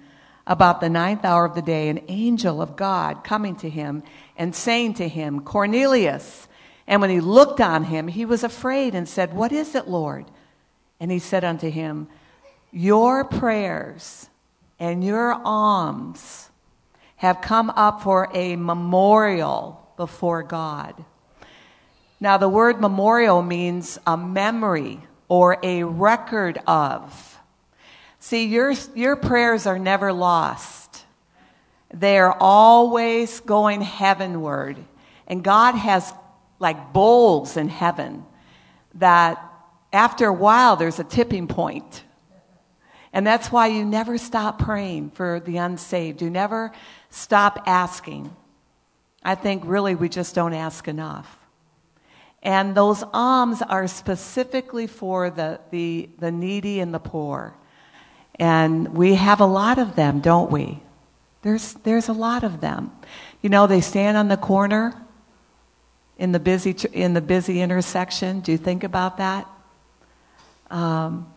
about 0.48 0.80
the 0.80 0.90
ninth 0.90 1.26
hour 1.26 1.46
of 1.46 1.54
the 1.54 1.62
day 1.62 1.90
an 1.90 2.02
angel 2.08 2.62
of 2.62 2.76
God 2.76 3.24
coming 3.24 3.56
to 3.58 3.70
him 3.70 4.02
and 4.38 4.56
saying 4.56 4.96
to 4.96 5.08
him, 5.08 5.42
Cornelius. 5.42 6.48
And 6.88 7.02
when 7.02 7.10
he 7.10 7.20
looked 7.20 7.60
on 7.60 7.84
him, 7.84 8.08
he 8.08 8.26
was 8.26 8.44
afraid 8.44 8.96
and 8.96 9.08
said, 9.08 9.34
What 9.34 9.52
is 9.52 9.76
it, 9.76 9.88
Lord? 9.88 10.26
And 11.00 11.12
he 11.12 11.20
said 11.20 11.44
unto 11.44 11.70
him, 11.70 12.08
Your 12.72 13.26
prayers 13.26 14.30
and 14.80 15.04
your 15.04 15.34
alms 15.34 16.50
have 17.18 17.42
come 17.42 17.70
up 17.72 18.02
for 18.02 18.30
a 18.34 18.56
memorial 18.56 19.92
before 19.98 20.44
God. 20.44 21.04
Now, 22.20 22.38
the 22.38 22.50
word 22.50 22.80
memorial 22.80 23.42
means 23.42 24.00
a 24.08 24.16
memory 24.16 25.02
or 25.28 25.58
a 25.62 25.84
record 25.84 26.60
of. 26.66 27.37
See, 28.28 28.44
your, 28.44 28.74
your 28.94 29.16
prayers 29.16 29.66
are 29.66 29.80
never 29.80 30.12
lost. 30.12 31.06
They're 31.94 32.34
always 32.34 33.40
going 33.40 33.80
heavenward. 33.80 34.76
And 35.28 35.42
God 35.42 35.76
has 35.76 36.14
like 36.60 36.92
bowls 36.92 37.56
in 37.56 37.70
heaven 37.70 38.26
that 38.96 39.42
after 39.94 40.26
a 40.26 40.34
while 40.34 40.76
there's 40.76 41.00
a 41.00 41.06
tipping 41.06 41.48
point. 41.48 42.04
And 43.14 43.26
that's 43.26 43.50
why 43.50 43.68
you 43.68 43.86
never 43.86 44.18
stop 44.18 44.60
praying 44.60 45.12
for 45.12 45.40
the 45.40 45.56
unsaved. 45.56 46.22
You 46.22 46.30
never 46.30 46.74
stop 47.10 47.64
asking. 47.66 48.36
I 49.24 49.36
think 49.36 49.64
really 49.66 49.96
we 49.96 50.10
just 50.10 50.36
don't 50.36 50.54
ask 50.54 50.90
enough. 50.90 51.40
And 52.44 52.76
those 52.76 53.06
alms 53.14 53.62
are 53.62 53.88
specifically 53.88 54.86
for 54.86 55.30
the, 55.30 55.62
the, 55.72 56.10
the 56.20 56.30
needy 56.30 56.82
and 56.82 56.94
the 56.94 57.00
poor. 57.00 57.56
And 58.40 58.94
we 58.94 59.16
have 59.16 59.40
a 59.40 59.46
lot 59.46 59.80
of 59.80 59.96
them, 59.96 60.20
don't 60.20 60.52
we? 60.52 60.82
There's, 61.42 61.74
there's 61.74 62.08
a 62.08 62.14
lot 62.14 62.44
of 62.44 62.62
them. 62.62 62.92
You 63.42 63.50
know, 63.50 63.68
they 63.68 63.82
stand 63.82 64.18
on 64.18 64.28
the 64.28 64.38
corner 64.38 64.94
in 66.18 66.32
the 66.32 66.40
busy, 66.40 66.76
in 66.92 67.14
the 67.14 67.22
busy 67.22 67.62
intersection. 67.62 68.42
Do 68.42 68.52
you 68.52 68.58
think 68.58 68.84
about 68.84 69.18
that? 69.18 69.48
Um, 70.70 71.32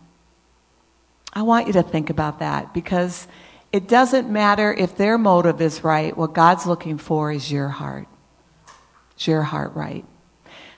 I 1.33 1.43
want 1.43 1.67
you 1.67 1.73
to 1.73 1.83
think 1.83 2.09
about 2.09 2.39
that 2.39 2.73
because 2.73 3.27
it 3.71 3.87
doesn't 3.87 4.29
matter 4.29 4.73
if 4.73 4.97
their 4.97 5.17
motive 5.17 5.61
is 5.61 5.83
right. 5.83 6.15
What 6.15 6.33
God's 6.33 6.65
looking 6.65 6.97
for 6.97 7.31
is 7.31 7.51
your 7.51 7.69
heart. 7.69 8.07
Is 9.17 9.27
your 9.27 9.43
heart 9.43 9.73
right? 9.75 10.03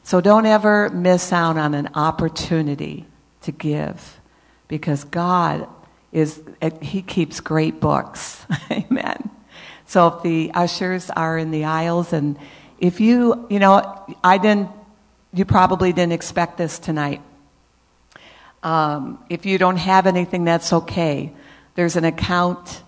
So 0.03 0.21
don't 0.21 0.45
ever 0.45 0.89
miss 0.89 1.33
out 1.33 1.57
on 1.57 1.73
an 1.73 1.89
opportunity 1.95 3.07
to 3.41 3.51
give 3.51 4.19
because 4.67 5.05
God 5.05 5.67
is 6.13 6.41
he 6.81 7.01
keeps 7.01 7.39
great 7.39 7.79
books. 7.79 8.45
Amen. 8.71 9.29
So 9.85 10.07
if 10.07 10.23
the 10.23 10.51
ushers 10.53 11.09
are 11.09 11.37
in 11.37 11.51
the 11.51 11.65
aisles 11.65 12.13
and 12.13 12.37
if 12.79 12.99
you, 12.99 13.47
you 13.49 13.59
know, 13.59 14.05
I 14.23 14.37
didn't, 14.37 14.69
you 15.33 15.45
probably 15.45 15.93
didn't 15.93 16.13
expect 16.13 16.57
this 16.57 16.79
tonight. 16.79 17.21
Um, 18.61 19.23
if 19.29 19.45
you 19.45 19.57
don't 19.57 19.77
have 19.77 20.05
anything, 20.05 20.45
that's 20.45 20.71
okay. 20.71 21.33
There's 21.75 21.95
an 21.95 22.05
account 22.05 22.83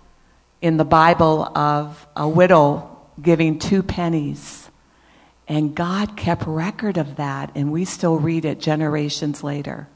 in 0.61 0.77
the 0.77 0.85
Bible 0.85 1.43
of 1.57 2.07
a 2.15 2.27
widow 2.27 2.97
giving 3.21 3.59
two 3.59 3.83
pennies. 3.83 4.69
And 5.47 5.75
God 5.75 6.17
kept 6.17 6.43
record 6.47 6.97
of 6.97 7.17
that, 7.17 7.51
and 7.55 7.71
we 7.71 7.85
still 7.85 8.17
read 8.17 8.45
it 8.45 8.59
generations 8.59 9.43
later. 9.43 9.87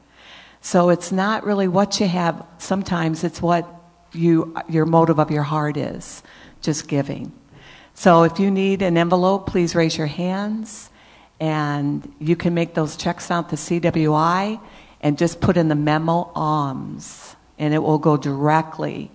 So 0.60 0.90
it's 0.90 1.10
not 1.10 1.44
really 1.44 1.68
what 1.68 2.00
you 2.00 2.06
have. 2.06 2.46
Sometimes 2.58 3.24
it's 3.24 3.40
what 3.40 3.66
you, 4.12 4.56
your 4.68 4.86
motive 4.86 5.18
of 5.18 5.30
your 5.30 5.42
heart 5.42 5.76
is, 5.76 6.22
just 6.60 6.88
giving. 6.88 7.32
So 7.94 8.22
if 8.22 8.38
you 8.38 8.50
need 8.50 8.82
an 8.82 8.96
envelope, 8.96 9.46
please 9.46 9.74
raise 9.74 9.96
your 9.96 10.06
hands 10.06 10.90
and 11.38 12.12
you 12.18 12.36
can 12.36 12.54
make 12.54 12.74
those 12.74 12.96
checks 12.96 13.30
out 13.30 13.48
to 13.50 13.56
CWI 13.56 14.60
and 15.00 15.16
just 15.16 15.40
put 15.40 15.56
in 15.56 15.68
the 15.68 15.74
memo 15.74 16.30
alms 16.34 17.36
and 17.58 17.72
it 17.72 17.78
will 17.78 17.98
go 17.98 18.16
directly 18.16 19.10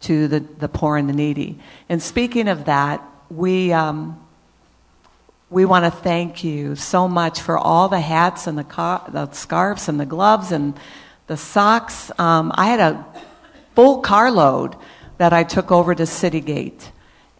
to 0.00 0.26
the, 0.26 0.40
the 0.40 0.68
poor 0.68 0.96
and 0.96 1.08
the 1.08 1.12
needy. 1.12 1.58
And 1.88 2.02
speaking 2.02 2.48
of 2.48 2.64
that, 2.64 3.04
we, 3.30 3.72
um, 3.72 4.20
we 5.52 5.66
want 5.66 5.84
to 5.84 5.90
thank 5.90 6.42
you 6.42 6.74
so 6.76 7.06
much 7.06 7.42
for 7.42 7.58
all 7.58 7.90
the 7.90 8.00
hats 8.00 8.46
and 8.46 8.56
the, 8.56 8.64
car- 8.64 9.04
the 9.12 9.30
scarves 9.32 9.86
and 9.86 10.00
the 10.00 10.06
gloves 10.06 10.50
and 10.50 10.74
the 11.26 11.36
socks. 11.36 12.10
Um, 12.18 12.52
I 12.54 12.66
had 12.66 12.80
a 12.80 13.06
full 13.74 14.00
carload 14.00 14.76
that 15.18 15.34
I 15.34 15.44
took 15.44 15.70
over 15.70 15.94
to 15.94 16.04
Citygate. 16.04 16.88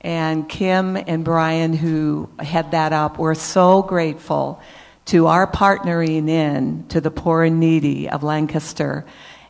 And 0.03 0.47
Kim 0.47 0.97
and 0.97 1.25
Brian, 1.25 1.73
who 1.73 2.29
had 2.39 2.73
that 2.73 2.93
up, 2.93 3.19
were 3.19 3.35
so 3.35 3.83
grateful 3.83 4.61
to 5.07 5.29
our 5.29 5.47
partnering 5.47 6.29
in 6.29 6.87
to 6.89 7.01
the 7.01 7.11
poor 7.11 7.45
and 7.45 7.61
needy 7.61 8.11
of 8.11 8.23
Lancaster 8.23 9.07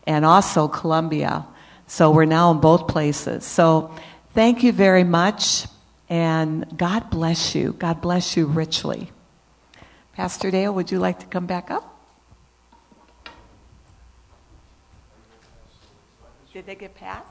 and 0.06 0.24
also 0.24 0.68
Columbia. 0.68 1.46
So 1.88 2.12
we're 2.12 2.26
now 2.26 2.52
in 2.52 2.60
both 2.60 2.86
places. 2.86 3.44
So 3.44 3.92
thank 4.34 4.62
you 4.62 4.72
very 4.72 5.04
much. 5.04 5.66
And 6.12 6.76
God 6.76 7.08
bless 7.08 7.54
you. 7.54 7.72
God 7.72 8.02
bless 8.02 8.36
you 8.36 8.44
richly. 8.44 9.10
Pastor 10.12 10.50
Dale, 10.50 10.74
would 10.74 10.90
you 10.90 10.98
like 10.98 11.20
to 11.20 11.26
come 11.26 11.46
back 11.46 11.70
up? 11.70 11.88
Did 16.52 16.66
they 16.66 16.74
get 16.74 16.94
passed? 16.94 17.24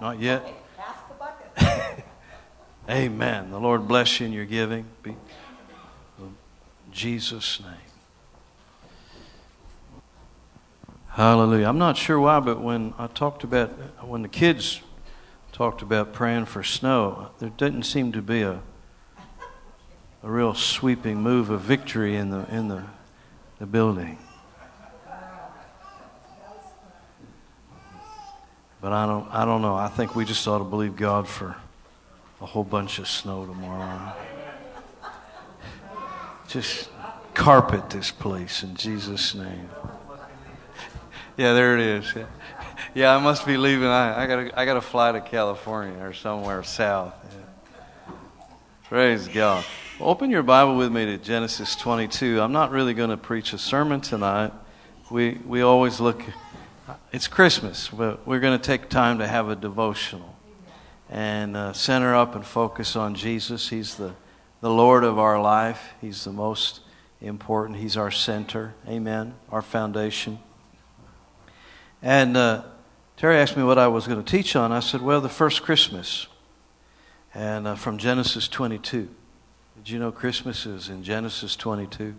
Not 0.00 0.20
yet. 0.20 0.42
Okay, 0.42 0.54
pass 0.76 0.96
the 1.08 1.14
bucket. 1.14 2.04
Amen. 2.88 3.50
The 3.50 3.58
Lord 3.58 3.88
bless 3.88 4.20
you 4.20 4.26
in 4.26 4.32
your 4.32 4.44
giving. 4.44 4.86
Be, 5.02 5.16
in 6.20 6.36
Jesus' 6.92 7.58
name. 7.58 7.72
Hallelujah. 11.08 11.66
I'm 11.66 11.78
not 11.78 11.96
sure 11.96 12.20
why, 12.20 12.38
but 12.38 12.60
when 12.60 12.94
I 12.98 13.08
talked 13.08 13.42
about, 13.42 13.70
when 14.06 14.22
the 14.22 14.28
kids 14.28 14.80
talked 15.52 15.82
about 15.82 16.12
praying 16.12 16.46
for 16.46 16.62
snow, 16.62 17.30
there 17.38 17.50
didn't 17.50 17.84
seem 17.84 18.10
to 18.12 18.22
be 18.22 18.42
a, 18.42 18.60
a 20.22 20.30
real 20.30 20.54
sweeping 20.54 21.18
move 21.18 21.50
of 21.50 21.60
victory 21.60 22.16
in 22.16 22.30
the, 22.30 22.46
in 22.54 22.68
the, 22.68 22.84
the 23.58 23.66
building. 23.66 24.18
But 28.80 28.92
I 28.92 29.06
don't, 29.06 29.28
I 29.30 29.44
don't 29.44 29.62
know. 29.62 29.76
I 29.76 29.86
think 29.88 30.16
we 30.16 30.24
just 30.24 30.48
ought 30.48 30.58
to 30.58 30.64
believe 30.64 30.96
God 30.96 31.28
for 31.28 31.54
a 32.40 32.46
whole 32.46 32.64
bunch 32.64 32.98
of 32.98 33.06
snow 33.06 33.46
tomorrow. 33.46 34.12
Just 36.48 36.88
carpet 37.34 37.90
this 37.90 38.10
place 38.10 38.64
in 38.64 38.74
Jesus' 38.74 39.34
name. 39.34 39.68
Yeah, 41.36 41.52
there 41.52 41.78
it 41.78 41.80
is. 41.80 42.14
Yeah, 42.94 43.16
I 43.16 43.18
must 43.18 43.46
be 43.46 43.56
leaving. 43.56 43.86
I, 43.86 44.24
I 44.24 44.26
gotta, 44.26 44.60
I 44.60 44.66
gotta 44.66 44.82
fly 44.82 45.12
to 45.12 45.22
California 45.22 45.98
or 45.98 46.12
somewhere 46.12 46.62
south. 46.62 47.14
Yeah. 47.24 48.14
Praise 48.84 49.28
God. 49.28 49.64
Open 49.98 50.30
your 50.30 50.42
Bible 50.42 50.76
with 50.76 50.92
me 50.92 51.06
to 51.06 51.16
Genesis 51.16 51.74
22. 51.74 52.38
I'm 52.38 52.52
not 52.52 52.70
really 52.70 52.92
going 52.92 53.08
to 53.08 53.16
preach 53.16 53.54
a 53.54 53.58
sermon 53.58 54.02
tonight. 54.02 54.52
We, 55.10 55.38
we 55.46 55.62
always 55.62 56.00
look, 56.00 56.22
it's 57.12 57.28
Christmas, 57.28 57.88
but 57.88 58.26
we're 58.26 58.40
going 58.40 58.58
to 58.58 58.62
take 58.62 58.90
time 58.90 59.20
to 59.20 59.26
have 59.26 59.48
a 59.48 59.56
devotional 59.56 60.36
and 61.08 61.56
uh, 61.56 61.72
center 61.72 62.14
up 62.14 62.34
and 62.34 62.44
focus 62.44 62.94
on 62.94 63.14
Jesus. 63.14 63.70
He's 63.70 63.94
the, 63.94 64.12
the 64.60 64.70
Lord 64.70 65.02
of 65.02 65.18
our 65.18 65.40
life, 65.40 65.94
He's 66.02 66.24
the 66.24 66.32
most 66.32 66.80
important. 67.22 67.78
He's 67.78 67.96
our 67.96 68.10
center. 68.10 68.74
Amen. 68.86 69.34
Our 69.50 69.62
foundation. 69.62 70.40
And 72.02 72.36
uh, 72.36 72.64
Terry 73.22 73.36
asked 73.36 73.56
me 73.56 73.62
what 73.62 73.78
I 73.78 73.86
was 73.86 74.08
going 74.08 74.20
to 74.20 74.28
teach 74.28 74.56
on. 74.56 74.72
I 74.72 74.80
said, 74.80 75.00
well, 75.00 75.20
the 75.20 75.28
first 75.28 75.62
Christmas. 75.62 76.26
And 77.32 77.68
uh, 77.68 77.76
from 77.76 77.96
Genesis 77.96 78.48
22. 78.48 79.08
Did 79.76 79.88
you 79.88 80.00
know 80.00 80.10
Christmas 80.10 80.66
is 80.66 80.88
in 80.88 81.04
Genesis 81.04 81.54
22? 81.54 82.16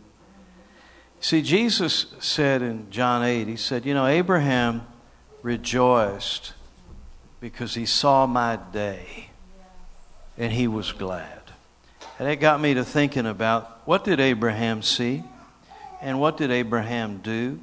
See, 1.20 1.42
Jesus 1.42 2.06
said 2.20 2.62
in 2.62 2.90
John 2.90 3.22
8, 3.22 3.50
He 3.50 3.58
said, 3.58 3.86
You 3.86 3.94
know, 3.94 4.06
Abraham 4.06 4.88
rejoiced 5.42 6.54
because 7.42 7.76
he 7.76 7.86
saw 7.86 8.26
my 8.26 8.58
day 8.72 9.30
and 10.38 10.54
he 10.54 10.70
was 10.70 10.94
glad. 10.94 11.42
And 12.18 12.30
it 12.30 12.38
got 12.38 12.62
me 12.62 12.76
to 12.76 12.86
thinking 12.86 13.26
about 13.26 13.82
what 13.84 14.06
did 14.06 14.22
Abraham 14.22 14.82
see 14.82 15.22
and 16.02 16.22
what 16.22 16.38
did 16.38 16.50
Abraham 16.50 17.18
do? 17.18 17.60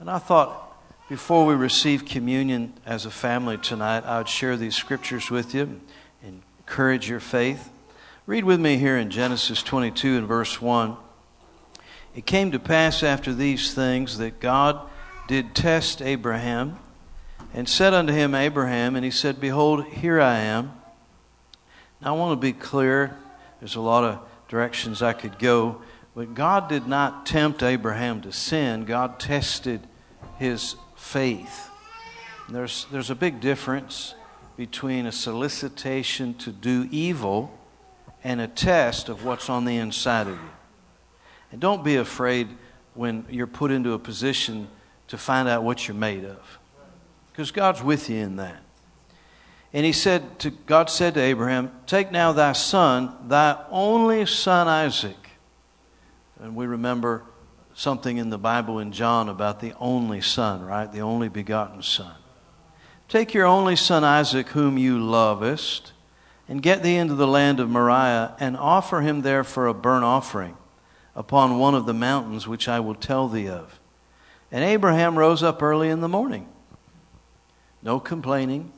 And 0.00 0.08
I 0.08 0.16
thought, 0.16 0.67
before 1.08 1.46
we 1.46 1.54
receive 1.54 2.04
communion 2.04 2.74
as 2.84 3.06
a 3.06 3.10
family 3.10 3.56
tonight, 3.56 4.04
I 4.04 4.18
would 4.18 4.28
share 4.28 4.58
these 4.58 4.76
scriptures 4.76 5.30
with 5.30 5.54
you 5.54 5.80
and 6.22 6.42
encourage 6.58 7.08
your 7.08 7.20
faith. 7.20 7.70
Read 8.26 8.44
with 8.44 8.60
me 8.60 8.76
here 8.76 8.98
in 8.98 9.08
Genesis 9.08 9.62
22 9.62 10.18
and 10.18 10.28
verse 10.28 10.60
1. 10.60 10.96
It 12.14 12.26
came 12.26 12.52
to 12.52 12.58
pass 12.58 13.02
after 13.02 13.32
these 13.32 13.72
things 13.72 14.18
that 14.18 14.38
God 14.38 14.80
did 15.26 15.54
test 15.54 16.02
Abraham 16.02 16.78
and 17.54 17.66
said 17.66 17.94
unto 17.94 18.12
him, 18.12 18.34
Abraham, 18.34 18.94
and 18.94 19.02
he 19.04 19.10
said, 19.10 19.40
Behold, 19.40 19.86
here 19.86 20.20
I 20.20 20.40
am. 20.40 20.72
Now 22.02 22.14
I 22.14 22.18
want 22.18 22.38
to 22.38 22.44
be 22.44 22.52
clear. 22.52 23.16
There's 23.60 23.76
a 23.76 23.80
lot 23.80 24.04
of 24.04 24.20
directions 24.48 25.00
I 25.00 25.14
could 25.14 25.38
go, 25.38 25.80
but 26.14 26.34
God 26.34 26.68
did 26.68 26.86
not 26.86 27.24
tempt 27.24 27.62
Abraham 27.62 28.20
to 28.22 28.32
sin. 28.32 28.84
God 28.84 29.18
tested 29.18 29.80
his 30.38 30.76
faith. 30.98 31.70
There's, 32.48 32.86
there's 32.90 33.10
a 33.10 33.14
big 33.14 33.40
difference 33.40 34.14
between 34.56 35.06
a 35.06 35.12
solicitation 35.12 36.34
to 36.34 36.50
do 36.50 36.88
evil 36.90 37.56
and 38.24 38.40
a 38.40 38.48
test 38.48 39.08
of 39.08 39.24
what's 39.24 39.48
on 39.48 39.64
the 39.64 39.76
inside 39.76 40.26
of 40.26 40.34
you. 40.34 40.50
And 41.52 41.60
don't 41.60 41.84
be 41.84 41.96
afraid 41.96 42.48
when 42.94 43.24
you're 43.30 43.46
put 43.46 43.70
into 43.70 43.92
a 43.92 43.98
position 43.98 44.68
to 45.06 45.16
find 45.16 45.48
out 45.48 45.62
what 45.62 45.86
you're 45.86 45.94
made 45.94 46.24
of. 46.24 46.58
Because 47.30 47.50
God's 47.52 47.82
with 47.82 48.10
you 48.10 48.16
in 48.16 48.36
that. 48.36 48.60
And 49.72 49.86
he 49.86 49.92
said 49.92 50.38
to 50.40 50.50
God 50.50 50.90
said 50.90 51.14
to 51.14 51.20
Abraham, 51.20 51.70
Take 51.86 52.10
now 52.10 52.32
thy 52.32 52.52
son, 52.52 53.14
thy 53.28 53.64
only 53.70 54.26
son 54.26 54.66
Isaac. 54.66 55.16
And 56.40 56.56
we 56.56 56.66
remember 56.66 57.22
something 57.78 58.16
in 58.16 58.28
the 58.28 58.38
Bible 58.38 58.80
in 58.80 58.90
John 58.90 59.28
about 59.28 59.60
the 59.60 59.72
only 59.78 60.20
son, 60.20 60.64
right? 60.64 60.90
The 60.90 61.00
only 61.00 61.28
begotten 61.28 61.80
son. 61.80 62.12
Take 63.08 63.32
your 63.32 63.46
only 63.46 63.76
son 63.76 64.02
Isaac, 64.02 64.48
whom 64.48 64.76
you 64.76 64.98
lovest, 64.98 65.92
and 66.48 66.60
get 66.60 66.82
thee 66.82 66.96
into 66.96 67.14
the 67.14 67.28
land 67.28 67.60
of 67.60 67.70
Moriah, 67.70 68.34
and 68.40 68.56
offer 68.56 69.00
him 69.00 69.22
there 69.22 69.44
for 69.44 69.68
a 69.68 69.74
burnt 69.74 70.04
offering 70.04 70.56
upon 71.14 71.60
one 71.60 71.76
of 71.76 71.86
the 71.86 71.94
mountains 71.94 72.48
which 72.48 72.68
I 72.68 72.80
will 72.80 72.96
tell 72.96 73.28
thee 73.28 73.48
of. 73.48 73.78
And 74.50 74.64
Abraham 74.64 75.16
rose 75.16 75.44
up 75.44 75.62
early 75.62 75.88
in 75.88 76.00
the 76.00 76.08
morning. 76.08 76.48
No 77.80 78.00
complaining, 78.00 78.72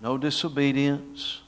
no 0.00 0.16
disobedience, 0.18 1.40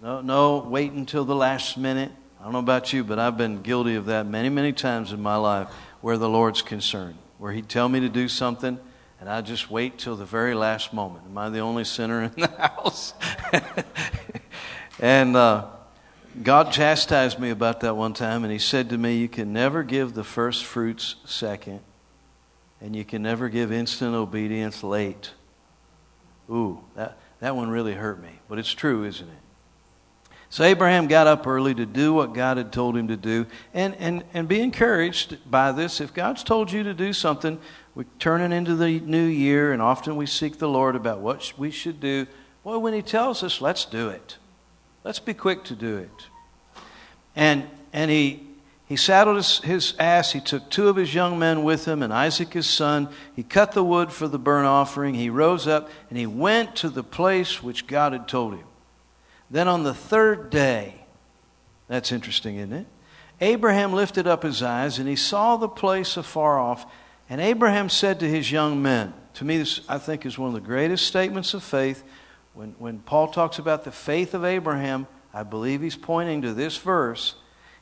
no, 0.00 0.20
no 0.20 0.58
wait 0.58 0.92
until 0.92 1.24
the 1.24 1.34
last 1.34 1.76
minute. 1.76 2.12
I 2.46 2.48
don't 2.48 2.52
know 2.52 2.58
about 2.60 2.92
you, 2.92 3.02
but 3.02 3.18
I've 3.18 3.36
been 3.36 3.60
guilty 3.60 3.96
of 3.96 4.06
that 4.06 4.24
many, 4.24 4.50
many 4.50 4.72
times 4.72 5.12
in 5.12 5.20
my 5.20 5.34
life 5.34 5.66
where 6.00 6.16
the 6.16 6.28
Lord's 6.28 6.62
concerned, 6.62 7.18
where 7.38 7.50
He'd 7.50 7.68
tell 7.68 7.88
me 7.88 7.98
to 7.98 8.08
do 8.08 8.28
something, 8.28 8.78
and 9.18 9.28
I'd 9.28 9.46
just 9.46 9.68
wait 9.68 9.98
till 9.98 10.14
the 10.14 10.24
very 10.24 10.54
last 10.54 10.92
moment. 10.92 11.24
Am 11.28 11.36
I 11.36 11.48
the 11.48 11.58
only 11.58 11.82
sinner 11.82 12.22
in 12.22 12.30
the 12.36 12.46
house? 12.56 13.14
and 15.00 15.36
uh, 15.36 15.66
God 16.40 16.70
chastised 16.70 17.40
me 17.40 17.50
about 17.50 17.80
that 17.80 17.96
one 17.96 18.14
time, 18.14 18.44
and 18.44 18.52
He 18.52 18.60
said 18.60 18.90
to 18.90 18.96
me, 18.96 19.16
You 19.16 19.28
can 19.28 19.52
never 19.52 19.82
give 19.82 20.14
the 20.14 20.22
first 20.22 20.64
fruits 20.64 21.16
second, 21.24 21.80
and 22.80 22.94
you 22.94 23.04
can 23.04 23.22
never 23.22 23.48
give 23.48 23.72
instant 23.72 24.14
obedience 24.14 24.84
late. 24.84 25.32
Ooh, 26.48 26.78
that, 26.94 27.18
that 27.40 27.56
one 27.56 27.70
really 27.70 27.94
hurt 27.94 28.22
me, 28.22 28.38
but 28.48 28.60
it's 28.60 28.72
true, 28.72 29.02
isn't 29.02 29.28
it? 29.28 29.45
So 30.56 30.64
Abraham 30.64 31.06
got 31.06 31.26
up 31.26 31.46
early 31.46 31.74
to 31.74 31.84
do 31.84 32.14
what 32.14 32.32
God 32.32 32.56
had 32.56 32.72
told 32.72 32.96
him 32.96 33.08
to 33.08 33.16
do 33.18 33.44
and, 33.74 33.94
and, 33.96 34.24
and 34.32 34.48
be 34.48 34.62
encouraged 34.62 35.36
by 35.50 35.70
this. 35.70 36.00
If 36.00 36.14
God's 36.14 36.42
told 36.42 36.72
you 36.72 36.82
to 36.82 36.94
do 36.94 37.12
something, 37.12 37.58
we're 37.94 38.06
turning 38.18 38.52
into 38.52 38.74
the 38.74 38.98
new 39.00 39.26
year, 39.26 39.74
and 39.74 39.82
often 39.82 40.16
we 40.16 40.24
seek 40.24 40.56
the 40.56 40.66
Lord 40.66 40.96
about 40.96 41.20
what 41.20 41.52
we 41.58 41.70
should 41.70 42.00
do. 42.00 42.26
Well, 42.64 42.80
when 42.80 42.94
He 42.94 43.02
tells 43.02 43.42
us, 43.42 43.60
let's 43.60 43.84
do 43.84 44.08
it. 44.08 44.38
Let's 45.04 45.18
be 45.18 45.34
quick 45.34 45.62
to 45.64 45.74
do 45.74 45.98
it. 45.98 46.26
And, 47.36 47.68
and 47.92 48.10
he, 48.10 48.46
he 48.86 48.96
saddled 48.96 49.36
his, 49.36 49.58
his 49.58 49.94
ass. 49.98 50.32
He 50.32 50.40
took 50.40 50.70
two 50.70 50.88
of 50.88 50.96
his 50.96 51.14
young 51.14 51.38
men 51.38 51.64
with 51.64 51.84
him 51.84 52.02
and 52.02 52.14
Isaac 52.14 52.54
his 52.54 52.66
son. 52.66 53.10
He 53.34 53.42
cut 53.42 53.72
the 53.72 53.84
wood 53.84 54.10
for 54.10 54.26
the 54.26 54.38
burnt 54.38 54.66
offering. 54.66 55.16
He 55.16 55.28
rose 55.28 55.66
up 55.66 55.90
and 56.08 56.18
he 56.18 56.26
went 56.26 56.76
to 56.76 56.88
the 56.88 57.04
place 57.04 57.62
which 57.62 57.86
God 57.86 58.14
had 58.14 58.26
told 58.26 58.54
him. 58.54 58.64
Then 59.50 59.68
on 59.68 59.82
the 59.82 59.94
third 59.94 60.50
day, 60.50 61.06
that's 61.88 62.12
interesting, 62.12 62.56
isn't 62.56 62.72
it? 62.72 62.86
Abraham 63.40 63.92
lifted 63.92 64.26
up 64.26 64.42
his 64.42 64.62
eyes 64.62 64.98
and 64.98 65.08
he 65.08 65.16
saw 65.16 65.56
the 65.56 65.68
place 65.68 66.16
afar 66.16 66.58
off. 66.58 66.86
And 67.28 67.40
Abraham 67.40 67.88
said 67.88 68.20
to 68.20 68.28
his 68.28 68.50
young 68.50 68.82
men, 68.82 69.12
to 69.34 69.44
me, 69.44 69.58
this 69.58 69.82
I 69.88 69.98
think 69.98 70.24
is 70.24 70.38
one 70.38 70.48
of 70.48 70.54
the 70.54 70.60
greatest 70.60 71.06
statements 71.06 71.52
of 71.52 71.62
faith. 71.62 72.02
When, 72.54 72.74
when 72.78 73.00
Paul 73.00 73.28
talks 73.28 73.58
about 73.58 73.84
the 73.84 73.92
faith 73.92 74.32
of 74.32 74.44
Abraham, 74.44 75.06
I 75.34 75.42
believe 75.42 75.82
he's 75.82 75.96
pointing 75.96 76.40
to 76.42 76.54
this 76.54 76.78
verse. 76.78 77.34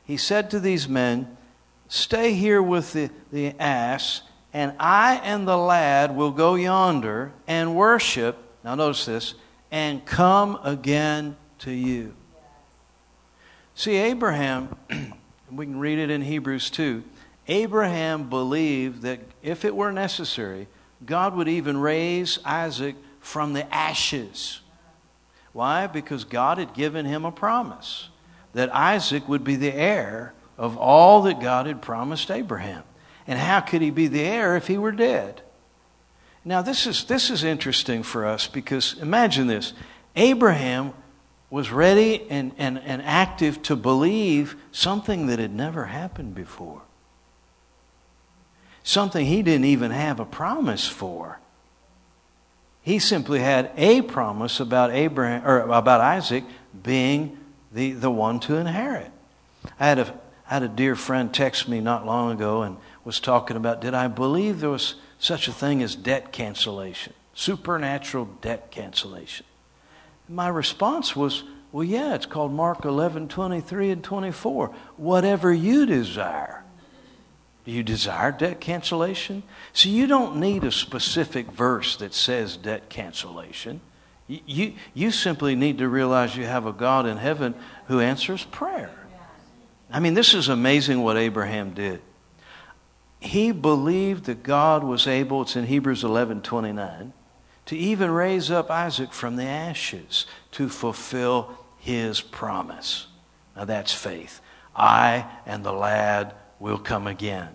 He 0.03 0.17
said 0.17 0.51
to 0.51 0.59
these 0.59 0.89
men, 0.89 1.37
Stay 1.87 2.33
here 2.33 2.61
with 2.61 2.91
the, 2.91 3.09
the 3.31 3.57
ass, 3.59 4.23
and 4.51 4.73
I 4.79 5.21
and 5.23 5.47
the 5.47 5.57
lad 5.57 6.13
will 6.15 6.31
go 6.31 6.55
yonder 6.55 7.31
and 7.47 7.75
worship. 7.75 8.37
Now, 8.63 8.75
notice 8.75 9.05
this, 9.05 9.35
and 9.71 10.03
come 10.05 10.59
again 10.63 11.37
to 11.59 11.71
you. 11.71 12.13
See, 13.75 13.95
Abraham, 13.95 14.75
we 15.51 15.65
can 15.65 15.79
read 15.79 15.99
it 15.99 16.09
in 16.09 16.21
Hebrews 16.21 16.69
2. 16.69 17.03
Abraham 17.47 18.29
believed 18.29 19.01
that 19.03 19.19
if 19.43 19.65
it 19.65 19.75
were 19.75 19.91
necessary, 19.91 20.67
God 21.05 21.35
would 21.35 21.47
even 21.47 21.77
raise 21.77 22.39
Isaac 22.43 22.95
from 23.19 23.53
the 23.53 23.71
ashes. 23.73 24.61
Why? 25.53 25.87
Because 25.87 26.23
God 26.23 26.57
had 26.57 26.73
given 26.73 27.05
him 27.05 27.25
a 27.25 27.31
promise 27.31 28.09
that 28.53 28.73
Isaac 28.73 29.27
would 29.27 29.43
be 29.43 29.55
the 29.55 29.73
heir 29.73 30.33
of 30.57 30.77
all 30.77 31.23
that 31.23 31.39
God 31.39 31.65
had 31.65 31.81
promised 31.81 32.31
Abraham. 32.31 32.83
And 33.27 33.39
how 33.39 33.59
could 33.59 33.81
he 33.81 33.89
be 33.89 34.07
the 34.07 34.21
heir 34.21 34.55
if 34.55 34.67
he 34.67 34.77
were 34.77 34.91
dead? 34.91 35.41
Now, 36.43 36.61
this 36.61 36.85
is, 36.85 37.05
this 37.05 37.29
is 37.29 37.43
interesting 37.43 38.03
for 38.03 38.25
us 38.25 38.47
because 38.47 38.95
imagine 39.01 39.47
this 39.47 39.73
Abraham 40.15 40.93
was 41.55 41.71
ready 41.71 42.29
and, 42.29 42.51
and, 42.57 42.77
and 42.79 43.01
active 43.03 43.61
to 43.61 43.77
believe 43.77 44.57
something 44.73 45.27
that 45.27 45.39
had 45.39 45.53
never 45.53 45.85
happened 45.85 46.35
before, 46.35 46.81
something 48.83 49.25
he 49.25 49.41
didn't 49.41 49.63
even 49.63 49.89
have 49.89 50.19
a 50.19 50.25
promise 50.25 50.85
for. 50.85 51.39
He 52.81 52.99
simply 52.99 53.39
had 53.39 53.71
a 53.77 54.01
promise 54.01 54.59
about 54.59 54.91
Abraham 54.91 55.47
or 55.47 55.59
about 55.61 56.01
Isaac 56.01 56.43
being 56.83 57.37
the, 57.71 57.93
the 57.93 58.11
one 58.11 58.41
to 58.41 58.57
inherit. 58.57 59.11
I 59.79 59.87
had 59.87 59.99
a 59.99 60.19
I 60.49 60.55
had 60.55 60.63
a 60.63 60.67
dear 60.67 60.97
friend 60.97 61.33
text 61.33 61.69
me 61.69 61.79
not 61.79 62.05
long 62.05 62.33
ago 62.33 62.63
and 62.63 62.75
was 63.05 63.21
talking 63.21 63.55
about 63.55 63.79
did 63.79 63.93
I 63.93 64.09
believe 64.09 64.59
there 64.59 64.69
was 64.69 64.95
such 65.19 65.47
a 65.47 65.53
thing 65.53 65.81
as 65.81 65.95
debt 65.95 66.33
cancellation, 66.33 67.13
supernatural 67.33 68.25
debt 68.41 68.71
cancellation. 68.71 69.45
My 70.27 70.47
response 70.47 71.15
was, 71.15 71.43
well, 71.71 71.83
yeah, 71.83 72.15
it's 72.15 72.25
called 72.25 72.53
Mark 72.53 72.85
11, 72.85 73.27
23 73.27 73.91
and 73.91 74.03
24. 74.03 74.73
Whatever 74.97 75.53
you 75.53 75.85
desire. 75.85 76.63
Do 77.65 77.71
you 77.71 77.83
desire 77.83 78.31
debt 78.31 78.61
cancellation? 78.61 79.43
So 79.73 79.89
you 79.89 80.07
don't 80.07 80.37
need 80.37 80.63
a 80.63 80.71
specific 80.71 81.51
verse 81.51 81.97
that 81.97 82.13
says 82.13 82.57
debt 82.57 82.89
cancellation. 82.89 83.81
You, 84.27 84.39
you, 84.45 84.73
you 84.93 85.11
simply 85.11 85.55
need 85.55 85.79
to 85.79 85.89
realize 85.89 86.35
you 86.35 86.45
have 86.45 86.65
a 86.65 86.73
God 86.73 87.05
in 87.05 87.17
heaven 87.17 87.55
who 87.87 87.99
answers 87.99 88.43
prayer. 88.45 88.91
I 89.91 89.99
mean, 89.99 90.13
this 90.13 90.33
is 90.33 90.47
amazing 90.47 91.01
what 91.01 91.17
Abraham 91.17 91.73
did. 91.73 92.01
He 93.19 93.51
believed 93.51 94.25
that 94.25 94.43
God 94.43 94.83
was 94.83 95.07
able, 95.07 95.41
it's 95.41 95.55
in 95.55 95.65
Hebrews 95.65 96.03
11 96.03 96.41
29, 96.41 97.13
to 97.65 97.77
even 97.77 98.11
raise 98.11 98.51
up 98.51 98.69
Isaac 98.69 99.11
from 99.11 99.35
the 99.35 99.45
ashes 99.45 100.25
to 100.51 100.69
fulfill 100.69 101.57
his 101.77 102.21
promise. 102.21 103.07
Now 103.55 103.65
that's 103.65 103.93
faith. 103.93 104.41
I 104.75 105.25
and 105.45 105.63
the 105.63 105.71
lad 105.71 106.33
will 106.59 106.77
come 106.77 107.07
again. 107.07 107.49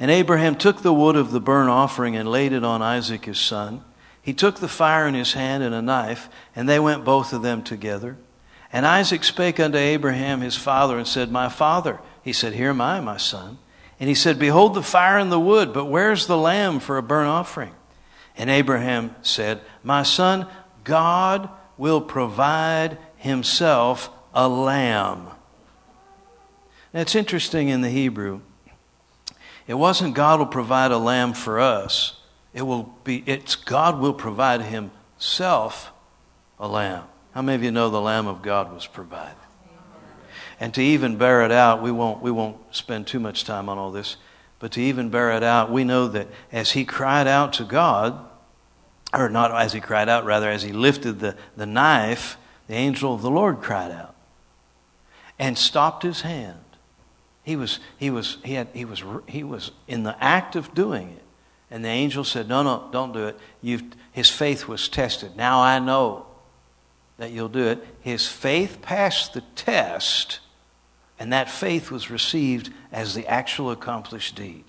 And 0.00 0.10
Abraham 0.10 0.56
took 0.56 0.82
the 0.82 0.92
wood 0.92 1.16
of 1.16 1.32
the 1.32 1.40
burnt 1.40 1.70
offering 1.70 2.16
and 2.16 2.30
laid 2.30 2.52
it 2.52 2.64
on 2.64 2.82
Isaac 2.82 3.24
his 3.24 3.38
son. 3.38 3.84
He 4.22 4.32
took 4.32 4.60
the 4.60 4.68
fire 4.68 5.06
in 5.06 5.14
his 5.14 5.32
hand 5.32 5.62
and 5.62 5.74
a 5.74 5.82
knife, 5.82 6.28
and 6.54 6.68
they 6.68 6.78
went 6.78 7.04
both 7.04 7.32
of 7.32 7.42
them 7.42 7.62
together. 7.62 8.16
And 8.72 8.86
Isaac 8.86 9.24
spake 9.24 9.58
unto 9.58 9.78
Abraham 9.78 10.40
his 10.40 10.56
father 10.56 10.98
and 10.98 11.06
said, 11.06 11.32
My 11.32 11.48
father. 11.48 12.00
He 12.22 12.32
said, 12.32 12.52
Here 12.52 12.70
am 12.70 12.80
I, 12.80 13.00
my 13.00 13.16
son. 13.16 13.58
And 13.98 14.08
he 14.08 14.14
said, 14.14 14.38
Behold 14.38 14.74
the 14.74 14.82
fire 14.82 15.18
and 15.18 15.32
the 15.32 15.40
wood, 15.40 15.72
but 15.72 15.86
where's 15.86 16.26
the 16.26 16.36
lamb 16.36 16.78
for 16.78 16.98
a 16.98 17.02
burnt 17.02 17.28
offering? 17.28 17.72
And 18.38 18.48
Abraham 18.48 19.14
said, 19.20 19.60
My 19.82 20.02
son, 20.04 20.46
God 20.84 21.50
will 21.76 22.00
provide 22.00 22.96
himself 23.16 24.10
a 24.32 24.48
lamb. 24.48 25.28
It's 26.94 27.14
interesting 27.14 27.68
in 27.68 27.82
the 27.82 27.90
Hebrew. 27.90 28.40
It 29.66 29.74
wasn't 29.74 30.14
God 30.14 30.38
will 30.38 30.46
provide 30.46 30.92
a 30.92 30.98
lamb 30.98 31.34
for 31.34 31.60
us. 31.60 32.20
It 32.54 32.62
will 32.62 32.94
be, 33.04 33.22
it's 33.26 33.54
God 33.54 34.00
will 34.00 34.14
provide 34.14 34.62
himself 34.62 35.92
a 36.58 36.66
lamb. 36.66 37.04
How 37.32 37.42
many 37.42 37.56
of 37.56 37.62
you 37.62 37.70
know 37.70 37.90
the 37.90 38.00
Lamb 38.00 38.26
of 38.26 38.42
God 38.42 38.72
was 38.72 38.86
provided? 38.86 39.36
And 40.58 40.74
to 40.74 40.82
even 40.82 41.18
bear 41.18 41.44
it 41.44 41.52
out, 41.52 41.82
we 41.82 41.92
won't, 41.92 42.20
we 42.20 42.30
won't 42.30 42.56
spend 42.74 43.06
too 43.06 43.20
much 43.20 43.44
time 43.44 43.68
on 43.68 43.78
all 43.78 43.92
this, 43.92 44.16
but 44.58 44.72
to 44.72 44.80
even 44.80 45.08
bear 45.10 45.30
it 45.32 45.44
out, 45.44 45.70
we 45.70 45.84
know 45.84 46.08
that 46.08 46.26
as 46.50 46.72
he 46.72 46.84
cried 46.84 47.28
out 47.28 47.52
to 47.54 47.64
God, 47.64 48.27
or 49.12 49.28
not 49.28 49.52
as 49.52 49.72
he 49.72 49.80
cried 49.80 50.08
out, 50.08 50.24
rather, 50.24 50.48
as 50.50 50.62
he 50.62 50.72
lifted 50.72 51.20
the, 51.20 51.36
the 51.56 51.66
knife, 51.66 52.36
the 52.66 52.74
angel 52.74 53.14
of 53.14 53.22
the 53.22 53.30
Lord 53.30 53.60
cried 53.60 53.90
out 53.90 54.14
and 55.38 55.56
stopped 55.56 56.02
his 56.02 56.22
hand. 56.22 56.58
He 57.42 57.56
was, 57.56 57.80
he 57.96 58.10
was, 58.10 58.38
he 58.44 58.54
had, 58.54 58.68
he 58.74 58.84
was, 58.84 59.02
he 59.26 59.42
was 59.42 59.70
in 59.86 60.02
the 60.02 60.22
act 60.22 60.56
of 60.56 60.74
doing 60.74 61.10
it. 61.10 61.24
And 61.70 61.84
the 61.84 61.88
angel 61.88 62.24
said, 62.24 62.48
No, 62.48 62.62
no, 62.62 62.88
don't 62.92 63.12
do 63.12 63.26
it. 63.26 63.38
You've, 63.62 63.84
his 64.12 64.28
faith 64.30 64.68
was 64.68 64.88
tested. 64.88 65.36
Now 65.36 65.60
I 65.60 65.78
know 65.78 66.26
that 67.18 67.30
you'll 67.30 67.48
do 67.48 67.66
it. 67.66 67.84
His 68.00 68.26
faith 68.28 68.80
passed 68.80 69.34
the 69.34 69.42
test, 69.54 70.40
and 71.18 71.32
that 71.32 71.50
faith 71.50 71.90
was 71.90 72.10
received 72.10 72.72
as 72.92 73.14
the 73.14 73.26
actual 73.26 73.70
accomplished 73.70 74.34
deed. 74.34 74.64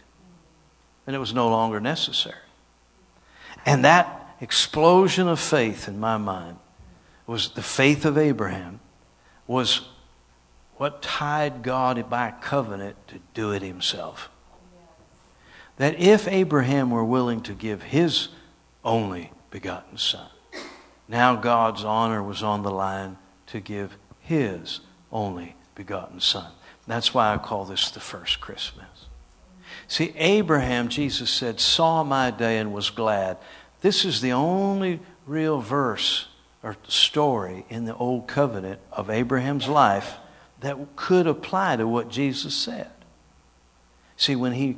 And 1.08 1.15
it 1.15 1.19
was 1.19 1.34
no 1.34 1.49
longer 1.49 1.80
necessary. 1.80 2.36
And 3.65 3.86
that 3.86 4.18
explosion 4.41 5.28
of 5.28 5.39
faith 5.39 5.88
in 5.88 5.99
my 5.99 6.17
mind 6.17 6.58
was 7.28 7.49
the 7.52 7.62
faith 7.62 8.06
of 8.06 8.17
Abraham, 8.17 8.80
was 9.47 9.82
what 10.78 11.02
tied 11.02 11.62
God 11.62 12.10
by 12.10 12.32
covenant 12.41 12.95
to 13.10 13.19
do 13.34 13.52
it 13.52 13.62
himself. 13.62 14.30
That 15.78 15.99
if 15.99 16.28
Abraham 16.28 16.89
were 16.89 17.06
willing 17.06 17.41
to 17.41 17.54
give 17.54 17.84
his 17.84 18.30
only 18.84 19.32
begotten 19.52 19.97
son, 19.97 20.30
now 21.08 21.36
God's 21.36 21.84
honor 21.84 22.23
was 22.23 22.43
on 22.43 22.63
the 22.63 22.71
line 22.71 23.17
to 23.47 23.60
give 23.60 23.97
his 24.19 24.80
only 25.12 25.56
begotten 25.75 26.19
son. 26.19 26.52
That's 26.88 27.13
why 27.13 27.34
I 27.34 27.38
call 27.38 27.65
this 27.65 27.91
the 27.91 27.99
first 27.99 28.41
Christmas. 28.41 28.88
See, 29.88 30.13
Abraham, 30.15 30.88
Jesus 30.88 31.30
said, 31.30 31.60
saw 31.60 32.04
my 32.04 32.32
day 32.32 32.58
and 32.58 32.73
was 32.73 32.89
glad. 32.89 33.38
This 33.82 34.06
is 34.06 34.22
the 34.22 34.34
only 34.34 35.00
real 35.26 35.60
verse 35.60 36.28
or 36.62 36.76
story 36.88 37.65
in 37.70 37.86
the 37.86 37.96
Old 37.96 38.28
Covenant 38.28 38.80
of 38.92 39.10
Abraham's 39.10 39.68
life 39.68 40.18
that 40.60 40.78
could 40.96 41.28
apply 41.28 41.78
to 41.78 41.88
what 41.88 42.10
Jesus 42.10 42.54
said. 42.54 42.92
See, 44.18 44.36
when 44.36 44.54
he 44.54 44.78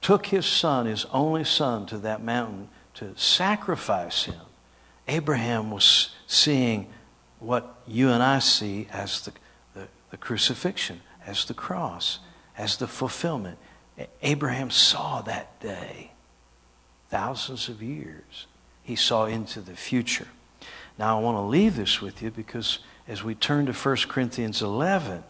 took 0.00 0.26
his 0.26 0.46
son, 0.46 0.86
his 0.86 1.04
only 1.06 1.42
son, 1.42 1.86
to 1.86 1.98
that 1.98 2.22
mountain 2.22 2.68
to 2.94 3.12
sacrifice 3.16 4.24
him, 4.24 4.40
Abraham 5.08 5.70
was 5.70 6.10
seeing 6.28 6.86
what 7.40 7.74
you 7.86 8.10
and 8.10 8.22
I 8.22 8.38
see 8.38 8.86
as 8.92 9.22
the, 9.22 9.32
the, 9.74 9.88
the 10.10 10.16
crucifixion, 10.16 11.00
as 11.26 11.44
the 11.44 11.54
cross, 11.54 12.20
as 12.56 12.76
the 12.76 12.86
fulfillment. 12.86 13.58
Abraham 14.22 14.70
saw 14.70 15.20
that 15.22 15.58
day, 15.60 16.12
thousands 17.10 17.68
of 17.68 17.82
years. 17.82 18.46
He 18.82 18.96
saw 18.96 19.26
into 19.26 19.60
the 19.60 19.76
future. 19.76 20.28
Now, 20.98 21.18
I 21.18 21.22
want 21.22 21.36
to 21.36 21.42
leave 21.42 21.76
this 21.76 22.00
with 22.00 22.22
you 22.22 22.30
because 22.30 22.78
as 23.08 23.22
we 23.22 23.34
turn 23.34 23.66
to 23.66 23.72
1 23.72 23.96
Corinthians 24.08 24.62
11, 24.62 25.22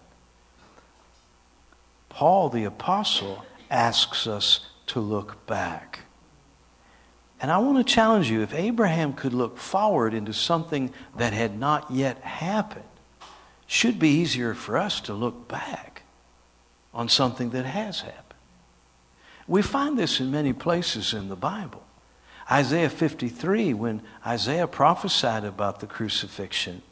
Paul 2.08 2.48
the 2.48 2.64
Apostle 2.64 3.44
asks 3.70 4.26
us 4.26 4.66
to 4.86 5.00
look 5.00 5.46
back. 5.46 6.00
And 7.40 7.50
I 7.50 7.58
want 7.58 7.78
to 7.78 7.92
challenge 7.92 8.30
you 8.30 8.42
if 8.42 8.54
Abraham 8.54 9.12
could 9.12 9.34
look 9.34 9.58
forward 9.58 10.14
into 10.14 10.32
something 10.32 10.92
that 11.16 11.32
had 11.32 11.58
not 11.58 11.90
yet 11.90 12.18
happened, 12.20 12.84
should 13.66 13.98
be 13.98 14.08
easier 14.08 14.54
for 14.54 14.78
us 14.78 15.00
to 15.02 15.12
look 15.12 15.48
back 15.48 16.02
on 16.94 17.08
something 17.08 17.50
that 17.50 17.66
has 17.66 18.00
happened. 18.00 18.25
We 19.48 19.62
find 19.62 19.98
this 19.98 20.20
in 20.20 20.30
many 20.30 20.52
places 20.52 21.14
in 21.14 21.28
the 21.28 21.36
Bible. 21.36 21.84
Isaiah 22.50 22.90
53, 22.90 23.74
when 23.74 24.02
Isaiah 24.24 24.66
prophesied 24.66 25.44
about 25.44 25.80
the 25.80 25.86
crucifixion, 25.86 26.82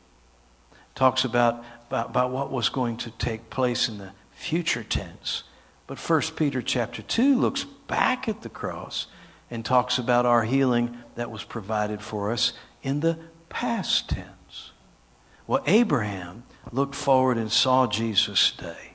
talks 0.95 1.25
about, 1.25 1.64
about, 1.88 2.11
about 2.11 2.31
what 2.31 2.51
was 2.51 2.69
going 2.69 2.97
to 2.99 3.11
take 3.12 3.51
place 3.51 3.88
in 3.88 3.99
the 3.99 4.12
future 4.33 4.85
tense. 4.85 5.45
But 5.87 5.99
1 5.99 6.21
Peter 6.37 6.62
chapter 6.62 7.03
2 7.03 7.37
looks 7.37 7.64
back 7.64 8.29
at 8.29 8.43
the 8.43 8.49
cross 8.49 9.07
and 9.51 9.64
talks 9.64 9.99
about 9.99 10.27
our 10.27 10.45
healing 10.45 10.97
that 11.14 11.31
was 11.31 11.45
provided 11.45 12.01
for 12.01 12.33
us 12.33 12.53
in 12.83 13.01
the 13.01 13.19
past 13.49 14.11
tense. 14.11 14.73
Well, 15.47 15.62
Abraham 15.67 16.45
looked 16.73 16.95
forward 16.95 17.37
and 17.37 17.53
saw 17.53 17.87
Jesus' 17.87 18.51
day. 18.53 18.94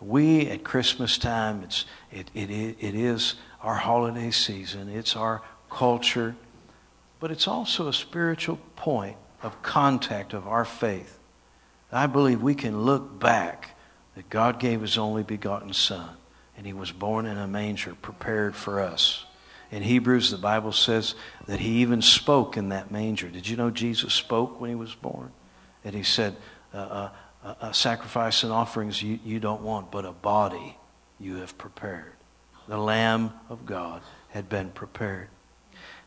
We 0.00 0.48
at 0.48 0.64
Christmas 0.64 1.18
time, 1.18 1.62
it's, 1.62 1.84
it, 2.12 2.30
it, 2.34 2.76
it 2.80 2.94
is 2.94 3.34
our 3.62 3.74
holiday 3.74 4.30
season, 4.30 4.88
it's 4.88 5.16
our 5.16 5.42
culture, 5.70 6.36
but 7.20 7.30
it's 7.30 7.48
also 7.48 7.88
a 7.88 7.92
spiritual 7.92 8.58
point 8.76 9.16
of 9.42 9.60
contact 9.62 10.32
of 10.32 10.46
our 10.46 10.64
faith. 10.64 11.18
I 11.90 12.06
believe 12.06 12.42
we 12.42 12.54
can 12.54 12.82
look 12.82 13.18
back 13.18 13.76
that 14.14 14.30
God 14.30 14.60
gave 14.60 14.82
his 14.82 14.98
only 14.98 15.22
begotten 15.22 15.72
Son, 15.72 16.10
and 16.56 16.66
he 16.66 16.72
was 16.72 16.92
born 16.92 17.26
in 17.26 17.38
a 17.38 17.46
manger 17.48 17.94
prepared 17.94 18.54
for 18.54 18.80
us 18.80 19.24
In 19.70 19.82
Hebrews, 19.82 20.30
the 20.30 20.38
Bible 20.38 20.72
says 20.72 21.14
that 21.46 21.60
he 21.60 21.82
even 21.82 22.00
spoke 22.00 22.56
in 22.56 22.70
that 22.70 22.90
manger. 22.90 23.28
Did 23.28 23.48
you 23.48 23.56
know 23.56 23.70
Jesus 23.70 24.14
spoke 24.14 24.60
when 24.60 24.70
he 24.70 24.76
was 24.76 24.94
born? 24.94 25.30
And 25.84 25.94
he 25.94 26.02
said, 26.02 26.36
uh, 26.72 26.76
uh, 26.78 27.10
uh 27.44 27.72
Sacrifice 27.72 28.42
and 28.42 28.52
offerings 28.52 29.02
you, 29.02 29.18
you 29.24 29.40
don't 29.40 29.62
want, 29.62 29.90
but 29.90 30.04
a 30.04 30.12
body 30.12 30.76
you 31.18 31.36
have 31.36 31.56
prepared. 31.58 32.12
The 32.66 32.78
Lamb 32.78 33.32
of 33.48 33.66
God 33.66 34.02
had 34.30 34.48
been 34.48 34.70
prepared. 34.70 35.28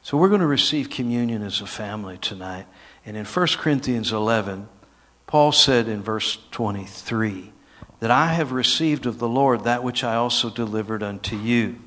So 0.03 0.17
we're 0.17 0.29
going 0.29 0.41
to 0.41 0.47
receive 0.47 0.89
communion 0.89 1.43
as 1.43 1.61
a 1.61 1.67
family 1.67 2.17
tonight. 2.17 2.65
And 3.05 3.15
in 3.15 3.25
1 3.25 3.47
Corinthians 3.57 4.11
11, 4.11 4.67
Paul 5.27 5.51
said 5.51 5.87
in 5.87 6.01
verse 6.01 6.37
23 6.51 7.51
that 7.99 8.11
I 8.11 8.27
have 8.27 8.51
received 8.51 9.05
of 9.05 9.19
the 9.19 9.27
Lord 9.27 9.63
that 9.63 9.83
which 9.83 10.03
I 10.03 10.15
also 10.15 10.49
delivered 10.49 11.03
unto 11.03 11.37
you. 11.37 11.79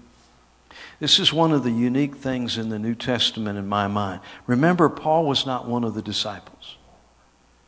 This 1.01 1.19
is 1.19 1.33
one 1.33 1.53
of 1.53 1.65
the 1.65 1.73
unique 1.73 2.17
things 2.17 2.57
in 2.57 2.69
the 2.69 2.79
New 2.79 2.95
Testament 2.95 3.59
in 3.59 3.67
my 3.67 3.89
mind. 3.89 4.21
Remember, 4.47 4.89
Paul 4.89 5.27
was 5.27 5.45
not 5.45 5.67
one 5.67 5.83
of 5.83 5.95
the 5.95 6.03
disciples. 6.03 6.77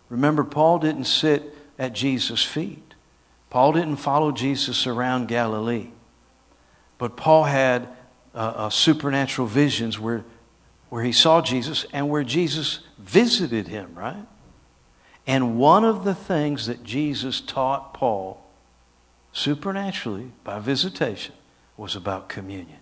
Remember, 0.09 0.45
Paul 0.45 0.79
didn't 0.79 1.05
sit 1.05 1.56
at 1.79 1.93
Jesus' 1.93 2.45
feet. 2.45 2.95
Paul 3.51 3.73
didn't 3.73 3.97
follow 3.97 4.33
Jesus 4.33 4.87
around 4.87 5.29
Galilee. 5.29 5.89
But 6.99 7.17
Paul 7.17 7.45
had 7.45 7.89
uh, 8.35 8.39
uh, 8.39 8.71
supernatural 8.71 9.47
visions 9.47 9.99
where, 9.99 10.25
where 10.89 11.05
he 11.05 11.13
saw 11.13 11.41
Jesus 11.41 11.87
and 11.93 12.09
where 12.09 12.25
Jesus 12.25 12.81
visited 12.99 13.69
him, 13.69 13.95
right? 13.95 14.27
And 15.27 15.59
one 15.59 15.85
of 15.85 16.05
the 16.05 16.15
things 16.15 16.67
that 16.67 16.85
Jesus 16.85 17.41
taught 17.41 17.93
Paul 17.95 18.43
supernaturally 19.33 20.33
by 20.45 20.59
visitation 20.59 21.35
was 21.77 21.97
about 21.97 22.29
communion. 22.29 22.79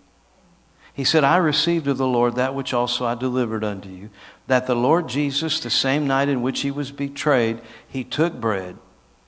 He 0.93 1.03
said, 1.03 1.25
I 1.25 1.39
received 1.39 1.89
of 1.89 1.99
the 1.99 2.07
Lord 2.07 2.37
that 2.37 2.55
which 2.55 2.73
also 2.73 3.05
I 3.05 3.17
delivered 3.17 3.65
unto 3.65 3.89
you, 3.89 4.11
that 4.47 4.69
the 4.69 4.77
Lord 4.77 5.09
Jesus, 5.09 5.59
the 5.59 5.71
same 5.71 6.07
night 6.07 6.29
in 6.29 6.41
which 6.41 6.61
he 6.61 6.71
was 6.71 6.93
betrayed, 6.93 7.61
he 7.89 8.05
took 8.05 8.41
bread, 8.41 8.77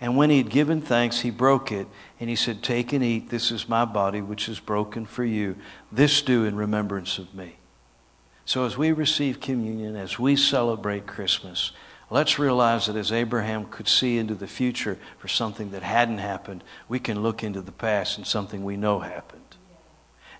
and 0.01 0.17
when 0.17 0.29
he 0.29 0.39
had 0.39 0.51
given 0.51 0.83
thanks, 0.83 1.21
he 1.21 1.31
broke 1.31 1.73
it, 1.73 1.87
and 2.21 2.29
he 2.29 2.37
said, 2.37 2.63
Take 2.63 2.93
and 2.93 3.03
eat, 3.03 3.31
this 3.31 3.51
is 3.51 3.69
my 3.69 3.85
body 3.85 4.21
which 4.21 4.49
is 4.49 4.61
broken 4.61 5.07
for 5.07 5.25
you. 5.25 5.57
This 5.91 6.21
do 6.21 6.45
in 6.45 6.57
remembrance 6.57 7.19
of 7.19 7.35
me. 7.35 7.57
So 8.45 8.65
as 8.65 8.77
we 8.77 8.93
receive 8.93 9.41
communion, 9.41 9.97
as 9.97 10.19
we 10.19 10.37
celebrate 10.37 11.07
Christmas, 11.07 11.73
let's 12.11 12.39
realize 12.39 12.87
that 12.87 12.97
as 12.97 13.11
Abraham 13.11 13.65
could 13.65 13.89
see 13.89 14.19
into 14.19 14.35
the 14.35 14.47
future 14.47 14.99
for 15.19 15.29
something 15.29 15.71
that 15.71 15.83
hadn't 15.83 16.19
happened, 16.19 16.63
we 16.89 16.99
can 16.99 17.23
look 17.23 17.43
into 17.43 17.63
the 17.63 17.73
past 17.73 18.19
and 18.19 18.27
something 18.27 18.65
we 18.65 18.77
know 18.77 19.01
happened 19.01 19.47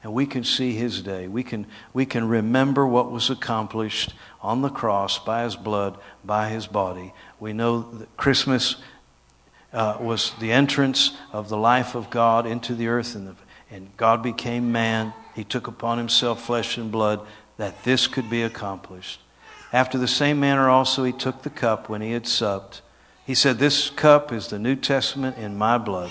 and 0.07 0.15
we 0.15 0.25
can 0.25 0.45
see 0.45 0.73
his 0.73 1.03
day. 1.03 1.27
We 1.27 1.43
can, 1.43 1.67
we 1.93 2.07
can 2.07 2.29
remember 2.29 2.87
what 2.87 3.11
was 3.11 3.29
accomplished 3.29 4.15
on 4.41 4.63
the 4.63 4.69
cross 4.69 5.19
by 5.19 5.43
his 5.43 5.57
blood, 5.57 5.99
by 6.25 6.49
his 6.49 6.69
body. 6.69 7.13
We 7.41 7.53
know 7.53 7.81
that 7.91 8.17
Christmas 8.17 8.77
uh, 9.73 9.99
was 10.01 10.33
the 10.41 10.53
entrance 10.53 11.17
of 11.33 11.49
the 11.49 11.57
life 11.57 11.95
of 11.95 12.11
God 12.11 12.47
into 12.47 12.75
the 12.75 12.89
earth, 12.89 13.15
and, 13.15 13.29
the, 13.29 13.35
and 13.71 13.97
God 13.97 14.23
became 14.23 14.73
man. 14.73 15.13
He 15.35 15.45
took 15.45 15.67
upon 15.67 15.99
himself 15.99 16.45
flesh 16.45 16.79
and 16.79 16.91
blood 16.91 17.21
that 17.57 17.85
this 17.85 18.07
could 18.07 18.31
be 18.31 18.43
accomplished. 18.43 19.21
After 19.73 19.99
the 19.99 20.09
same 20.09 20.41
manner 20.41 20.69
also 20.69 21.05
he 21.05 21.13
took 21.13 21.43
the 21.43 21.51
cup 21.51 21.89
when 21.89 22.01
he 22.01 22.13
had 22.13 22.27
supped. 22.27 22.83
He 23.27 23.35
said, 23.35 23.59
This 23.59 23.91
cup 23.91 24.33
is 24.33 24.49
the 24.49 24.59
New 24.59 24.77
Testament 24.77 25.37
in 25.37 25.59
my 25.59 25.79
blood. 25.79 26.11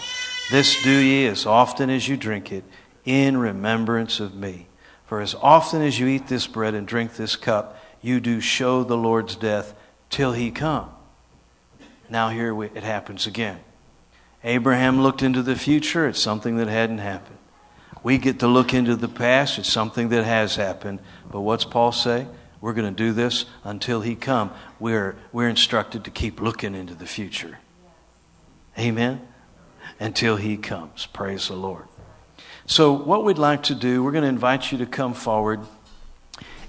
This 0.52 0.84
do 0.84 0.92
ye 0.92 1.26
as 1.28 1.46
often 1.46 1.90
as 1.90 2.08
you 2.08 2.18
drink 2.18 2.52
it 2.52 2.64
in 3.06 3.38
remembrance 3.38 4.20
of 4.20 4.36
me. 4.36 4.68
For 5.06 5.22
as 5.22 5.36
often 5.36 5.82
as 5.82 6.00
you 6.00 6.08
eat 6.08 6.28
this 6.28 6.48
bread 6.48 6.74
and 6.74 6.88
drink 6.88 7.16
this 7.16 7.36
cup, 7.36 7.80
you 8.02 8.20
do 8.20 8.40
show 8.40 8.84
the 8.84 8.98
Lord's 8.98 9.36
death 9.36 9.74
till 10.10 10.34
he 10.34 10.52
come. 10.52 10.95
Now 12.10 12.30
here 12.30 12.54
we, 12.54 12.68
it 12.68 12.84
happens 12.84 13.28
again. 13.28 13.60
Abraham 14.44 15.02
looked 15.02 15.24
into 15.24 15.42
the 15.42 15.56
future, 15.56 16.08
it's 16.08 16.22
something 16.22 16.58
that 16.58 16.68
hadn't 16.68 17.00
happened. 17.00 17.38
We 18.04 18.20
get 18.20 18.40
to 18.40 18.48
look 18.48 18.74
into 18.74 18.96
the 18.96 19.08
past, 19.08 19.58
it's 19.58 19.72
something 19.72 20.10
that 20.10 20.24
has 20.24 20.56
happened. 20.56 21.00
But 21.32 21.42
what's 21.42 21.66
Paul 21.66 21.92
say? 21.92 22.28
We're 22.62 22.74
going 22.74 22.94
to 22.94 23.04
do 23.04 23.12
this 23.12 23.46
until 23.64 24.02
he 24.02 24.16
come. 24.16 24.52
We're, 24.80 25.16
we're 25.32 25.50
instructed 25.50 26.04
to 26.06 26.12
keep 26.12 26.40
looking 26.40 26.76
into 26.76 26.96
the 26.96 27.06
future. 27.06 27.60
Amen? 28.78 29.22
Until 30.00 30.36
he 30.36 30.58
comes. 30.58 31.06
Praise 31.08 31.48
the 31.48 31.56
Lord. 31.56 31.86
So, 32.68 32.94
what 32.94 33.24
we'd 33.24 33.38
like 33.38 33.64
to 33.64 33.76
do, 33.76 34.04
we're 34.04 34.12
going 34.12 34.24
to 34.24 34.30
invite 34.30 34.72
you 34.72 34.80
to 34.80 34.88
come 34.88 35.14
forward, 35.14 35.62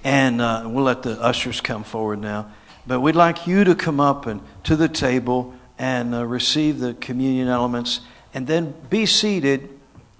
and 0.04 0.40
uh, 0.40 0.64
we'll 0.66 0.84
let 0.84 1.02
the 1.02 1.20
ushers 1.20 1.60
come 1.60 1.84
forward 1.84 2.20
now. 2.20 2.52
But 2.86 3.00
we'd 3.00 3.16
like 3.16 3.46
you 3.46 3.64
to 3.64 3.74
come 3.74 4.00
up 4.00 4.26
and 4.26 4.40
to 4.64 4.76
the 4.76 4.88
table 4.88 5.54
and 5.78 6.14
uh, 6.14 6.24
receive 6.24 6.78
the 6.78 6.94
communion 6.94 7.48
elements, 7.48 8.00
and 8.32 8.46
then 8.46 8.74
be 8.88 9.06
seated 9.06 9.68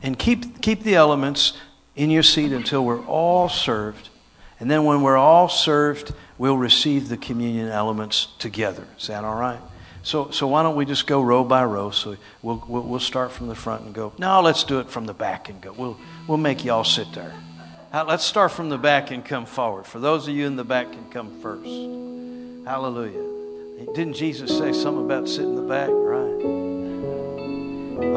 and 0.03 0.19
keep 0.19 0.61
keep 0.61 0.83
the 0.83 0.95
elements 0.95 1.55
in 1.95 2.11
your 2.11 2.23
seat 2.23 2.53
until 2.53 2.85
we're 2.85 3.05
all 3.07 3.49
served. 3.49 4.11
And 4.59 4.71
then, 4.71 4.85
when 4.85 5.03
we're 5.03 5.17
all 5.17 5.49
served, 5.49 6.15
we'll 6.39 6.57
receive 6.57 7.09
the 7.09 7.17
communion 7.17 7.69
elements 7.69 8.29
together. 8.39 8.87
Is 8.99 9.07
that 9.09 9.23
all 9.23 9.37
right? 9.37 9.61
So, 10.03 10.31
so 10.31 10.47
why 10.47 10.63
don't 10.63 10.77
we 10.77 10.87
just 10.87 11.07
go 11.07 11.21
row 11.21 11.43
by 11.43 11.65
row? 11.65 11.91
So 11.91 12.17
we'll, 12.41 12.65
we'll, 12.69 12.83
we'll 12.83 13.01
start 13.01 13.33
from 13.33 13.49
the 13.49 13.57
front 13.57 13.85
and 13.85 13.95
go. 13.95 14.13
No, 14.19 14.41
let's 14.41 14.63
do 14.63 14.79
it 14.79 14.89
from 14.89 15.05
the 15.05 15.13
back 15.13 15.49
and 15.49 15.61
go. 15.61 15.73
We'll, 15.73 15.99
we'll 16.29 16.39
make 16.39 16.65
you 16.65 16.73
all 16.73 16.85
sit 16.85 17.13
there. 17.13 17.35
Let's 17.93 18.25
start 18.25 18.53
from 18.53 18.69
the 18.69 18.79
back 18.79 19.11
and 19.11 19.25
come 19.25 19.47
forward. 19.47 19.85
For 19.85 19.99
those 19.99 20.29
of 20.29 20.35
you 20.35 20.47
in 20.47 20.55
the 20.55 20.65
back, 20.65 20.93
can 20.93 21.11
come 21.11 21.41
first. 21.41 22.16
Hallelujah. 22.67 23.23
Didn't 23.95 24.15
Jesus 24.15 24.51
say 24.51 24.73
something 24.73 25.05
about 25.05 25.29
sitting 25.29 25.51
in 25.51 25.55
the 25.55 25.63
back? 25.63 25.89
Right. 25.89 26.35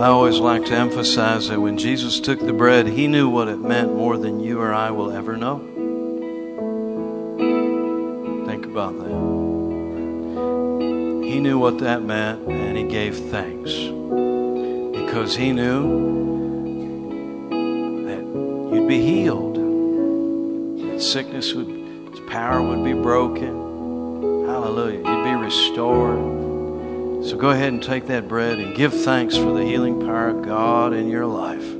I 0.02 0.08
always 0.08 0.40
like 0.40 0.66
to 0.66 0.74
emphasize 0.74 1.50
that 1.50 1.62
when 1.62 1.78
Jesus 1.78 2.20
took 2.20 2.40
the 2.40 2.52
bread, 2.52 2.88
he 2.88 3.06
knew 3.06 3.30
what 3.30 3.48
it 3.48 3.60
meant 3.60 3.94
more 3.94 4.18
than 4.18 4.40
you 4.40 4.60
or 4.60 4.74
I 4.74 4.90
will 4.90 5.12
ever 5.12 5.38
know. 5.38 5.60
Think 8.48 8.66
about 8.66 8.98
that. 8.98 9.12
He 11.28 11.40
knew 11.40 11.60
what 11.60 11.78
that 11.82 12.02
meant 12.02 12.48
and 12.48 12.76
he 12.76 12.86
gave 12.86 13.20
thanks 13.30 13.72
because 14.98 15.36
he 15.36 15.52
knew 15.52 15.84
that 18.08 18.24
you'd 18.74 18.88
be 18.88 19.00
healed, 19.00 19.58
that 20.88 21.00
sickness 21.04 21.54
would, 21.54 21.70
its 21.70 22.20
power 22.28 22.64
would 22.64 22.84
be 22.84 22.94
broken. 22.94 23.59
Hallelujah. 24.70 25.00
You'd 25.00 25.24
be 25.24 25.34
restored. 25.34 27.26
So 27.26 27.36
go 27.38 27.50
ahead 27.50 27.74
and 27.74 27.82
take 27.82 28.06
that 28.06 28.28
bread 28.28 28.60
and 28.60 28.76
give 28.76 28.94
thanks 28.94 29.36
for 29.36 29.52
the 29.52 29.66
healing 29.66 30.00
power 30.00 30.28
of 30.28 30.44
God 30.44 30.94
in 30.94 31.10
your 31.10 31.26
life. 31.26 31.80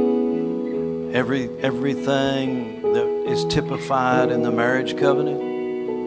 every 1.13 1.49
everything 1.59 2.81
that 2.93 3.05
is 3.27 3.45
typified 3.45 4.31
in 4.31 4.43
the 4.43 4.51
marriage 4.51 4.97
covenant. 4.97 5.41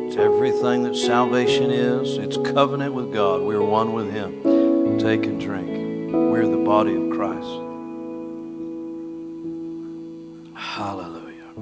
It's 0.06 0.16
everything 0.16 0.84
that 0.84 0.96
salvation 0.96 1.70
is. 1.70 2.16
It's 2.18 2.36
covenant 2.36 2.94
with 2.94 3.12
God. 3.12 3.42
We're 3.42 3.62
one 3.62 3.92
with 3.92 4.10
Him. 4.12 4.98
Take 4.98 5.26
and 5.26 5.40
drink. 5.40 5.68
We're 6.12 6.46
the 6.46 6.64
body 6.64 6.94
of 6.94 7.10
Christ. 7.10 7.48
Hallelujah. 10.54 11.52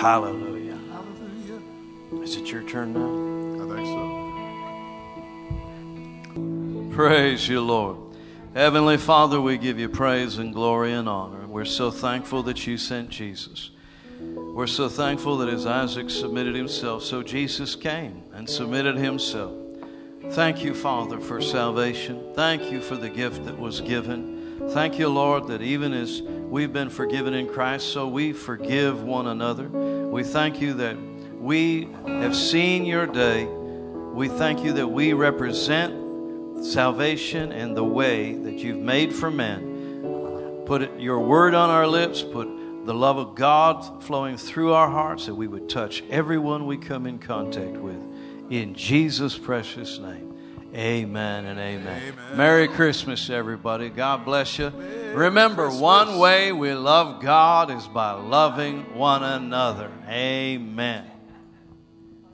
Hallelujah. 0.00 0.78
Hallelujah. 0.90 2.22
Is 2.22 2.36
it 2.36 2.50
your 2.50 2.62
turn 2.62 2.92
now? 2.94 3.64
I 3.64 3.66
think 3.76 3.86
so. 6.90 6.94
Praise 6.94 7.48
you, 7.48 7.60
Lord. 7.60 8.07
Heavenly 8.54 8.96
Father, 8.96 9.40
we 9.40 9.58
give 9.58 9.78
you 9.78 9.90
praise 9.90 10.38
and 10.38 10.54
glory 10.54 10.92
and 10.92 11.06
honor. 11.06 11.46
We're 11.46 11.66
so 11.66 11.90
thankful 11.90 12.42
that 12.44 12.66
you 12.66 12.78
sent 12.78 13.10
Jesus. 13.10 13.70
We're 14.20 14.66
so 14.66 14.88
thankful 14.88 15.36
that 15.38 15.50
as 15.50 15.66
Isaac 15.66 16.08
submitted 16.08 16.54
himself, 16.54 17.02
so 17.04 17.22
Jesus 17.22 17.76
came 17.76 18.22
and 18.32 18.48
submitted 18.48 18.96
himself. 18.96 19.52
Thank 20.30 20.64
you, 20.64 20.74
Father, 20.74 21.20
for 21.20 21.42
salvation. 21.42 22.32
Thank 22.34 22.72
you 22.72 22.80
for 22.80 22.96
the 22.96 23.10
gift 23.10 23.44
that 23.44 23.58
was 23.58 23.82
given. 23.82 24.68
Thank 24.70 24.98
you, 24.98 25.08
Lord, 25.08 25.46
that 25.48 25.60
even 25.60 25.92
as 25.92 26.22
we've 26.22 26.72
been 26.72 26.90
forgiven 26.90 27.34
in 27.34 27.48
Christ, 27.48 27.92
so 27.92 28.08
we 28.08 28.32
forgive 28.32 29.02
one 29.02 29.26
another. 29.26 29.68
We 29.68 30.24
thank 30.24 30.60
you 30.60 30.72
that 30.74 30.96
we 31.34 31.88
have 32.06 32.34
seen 32.34 32.86
your 32.86 33.06
day. 33.06 33.44
We 33.44 34.28
thank 34.28 34.64
you 34.64 34.72
that 34.72 34.88
we 34.88 35.12
represent 35.12 36.07
salvation 36.62 37.52
and 37.52 37.76
the 37.76 37.84
way 37.84 38.34
that 38.34 38.54
you've 38.54 38.78
made 38.78 39.14
for 39.14 39.30
men. 39.30 40.62
Put 40.66 40.98
your 40.98 41.20
word 41.20 41.54
on 41.54 41.70
our 41.70 41.86
lips, 41.86 42.22
put 42.22 42.46
the 42.84 42.94
love 42.94 43.18
of 43.18 43.34
God 43.34 44.02
flowing 44.02 44.36
through 44.36 44.72
our 44.72 44.90
hearts, 44.90 45.26
that 45.26 45.34
we 45.34 45.46
would 45.46 45.68
touch 45.68 46.02
everyone 46.10 46.66
we 46.66 46.76
come 46.76 47.06
in 47.06 47.18
contact 47.18 47.76
with. 47.76 48.02
In 48.50 48.74
Jesus' 48.74 49.36
precious 49.36 49.98
name. 49.98 50.28
Amen 50.74 51.46
and 51.46 51.58
amen. 51.58 52.02
Amen. 52.02 52.36
Merry 52.36 52.68
Christmas, 52.68 53.30
everybody. 53.30 53.88
God 53.88 54.24
bless 54.24 54.58
you. 54.58 54.68
Remember, 55.14 55.70
one 55.70 56.18
way 56.18 56.52
we 56.52 56.74
love 56.74 57.22
God 57.22 57.70
is 57.70 57.86
by 57.86 58.12
loving 58.12 58.94
one 58.94 59.22
another. 59.22 59.90
Amen. 60.06 61.10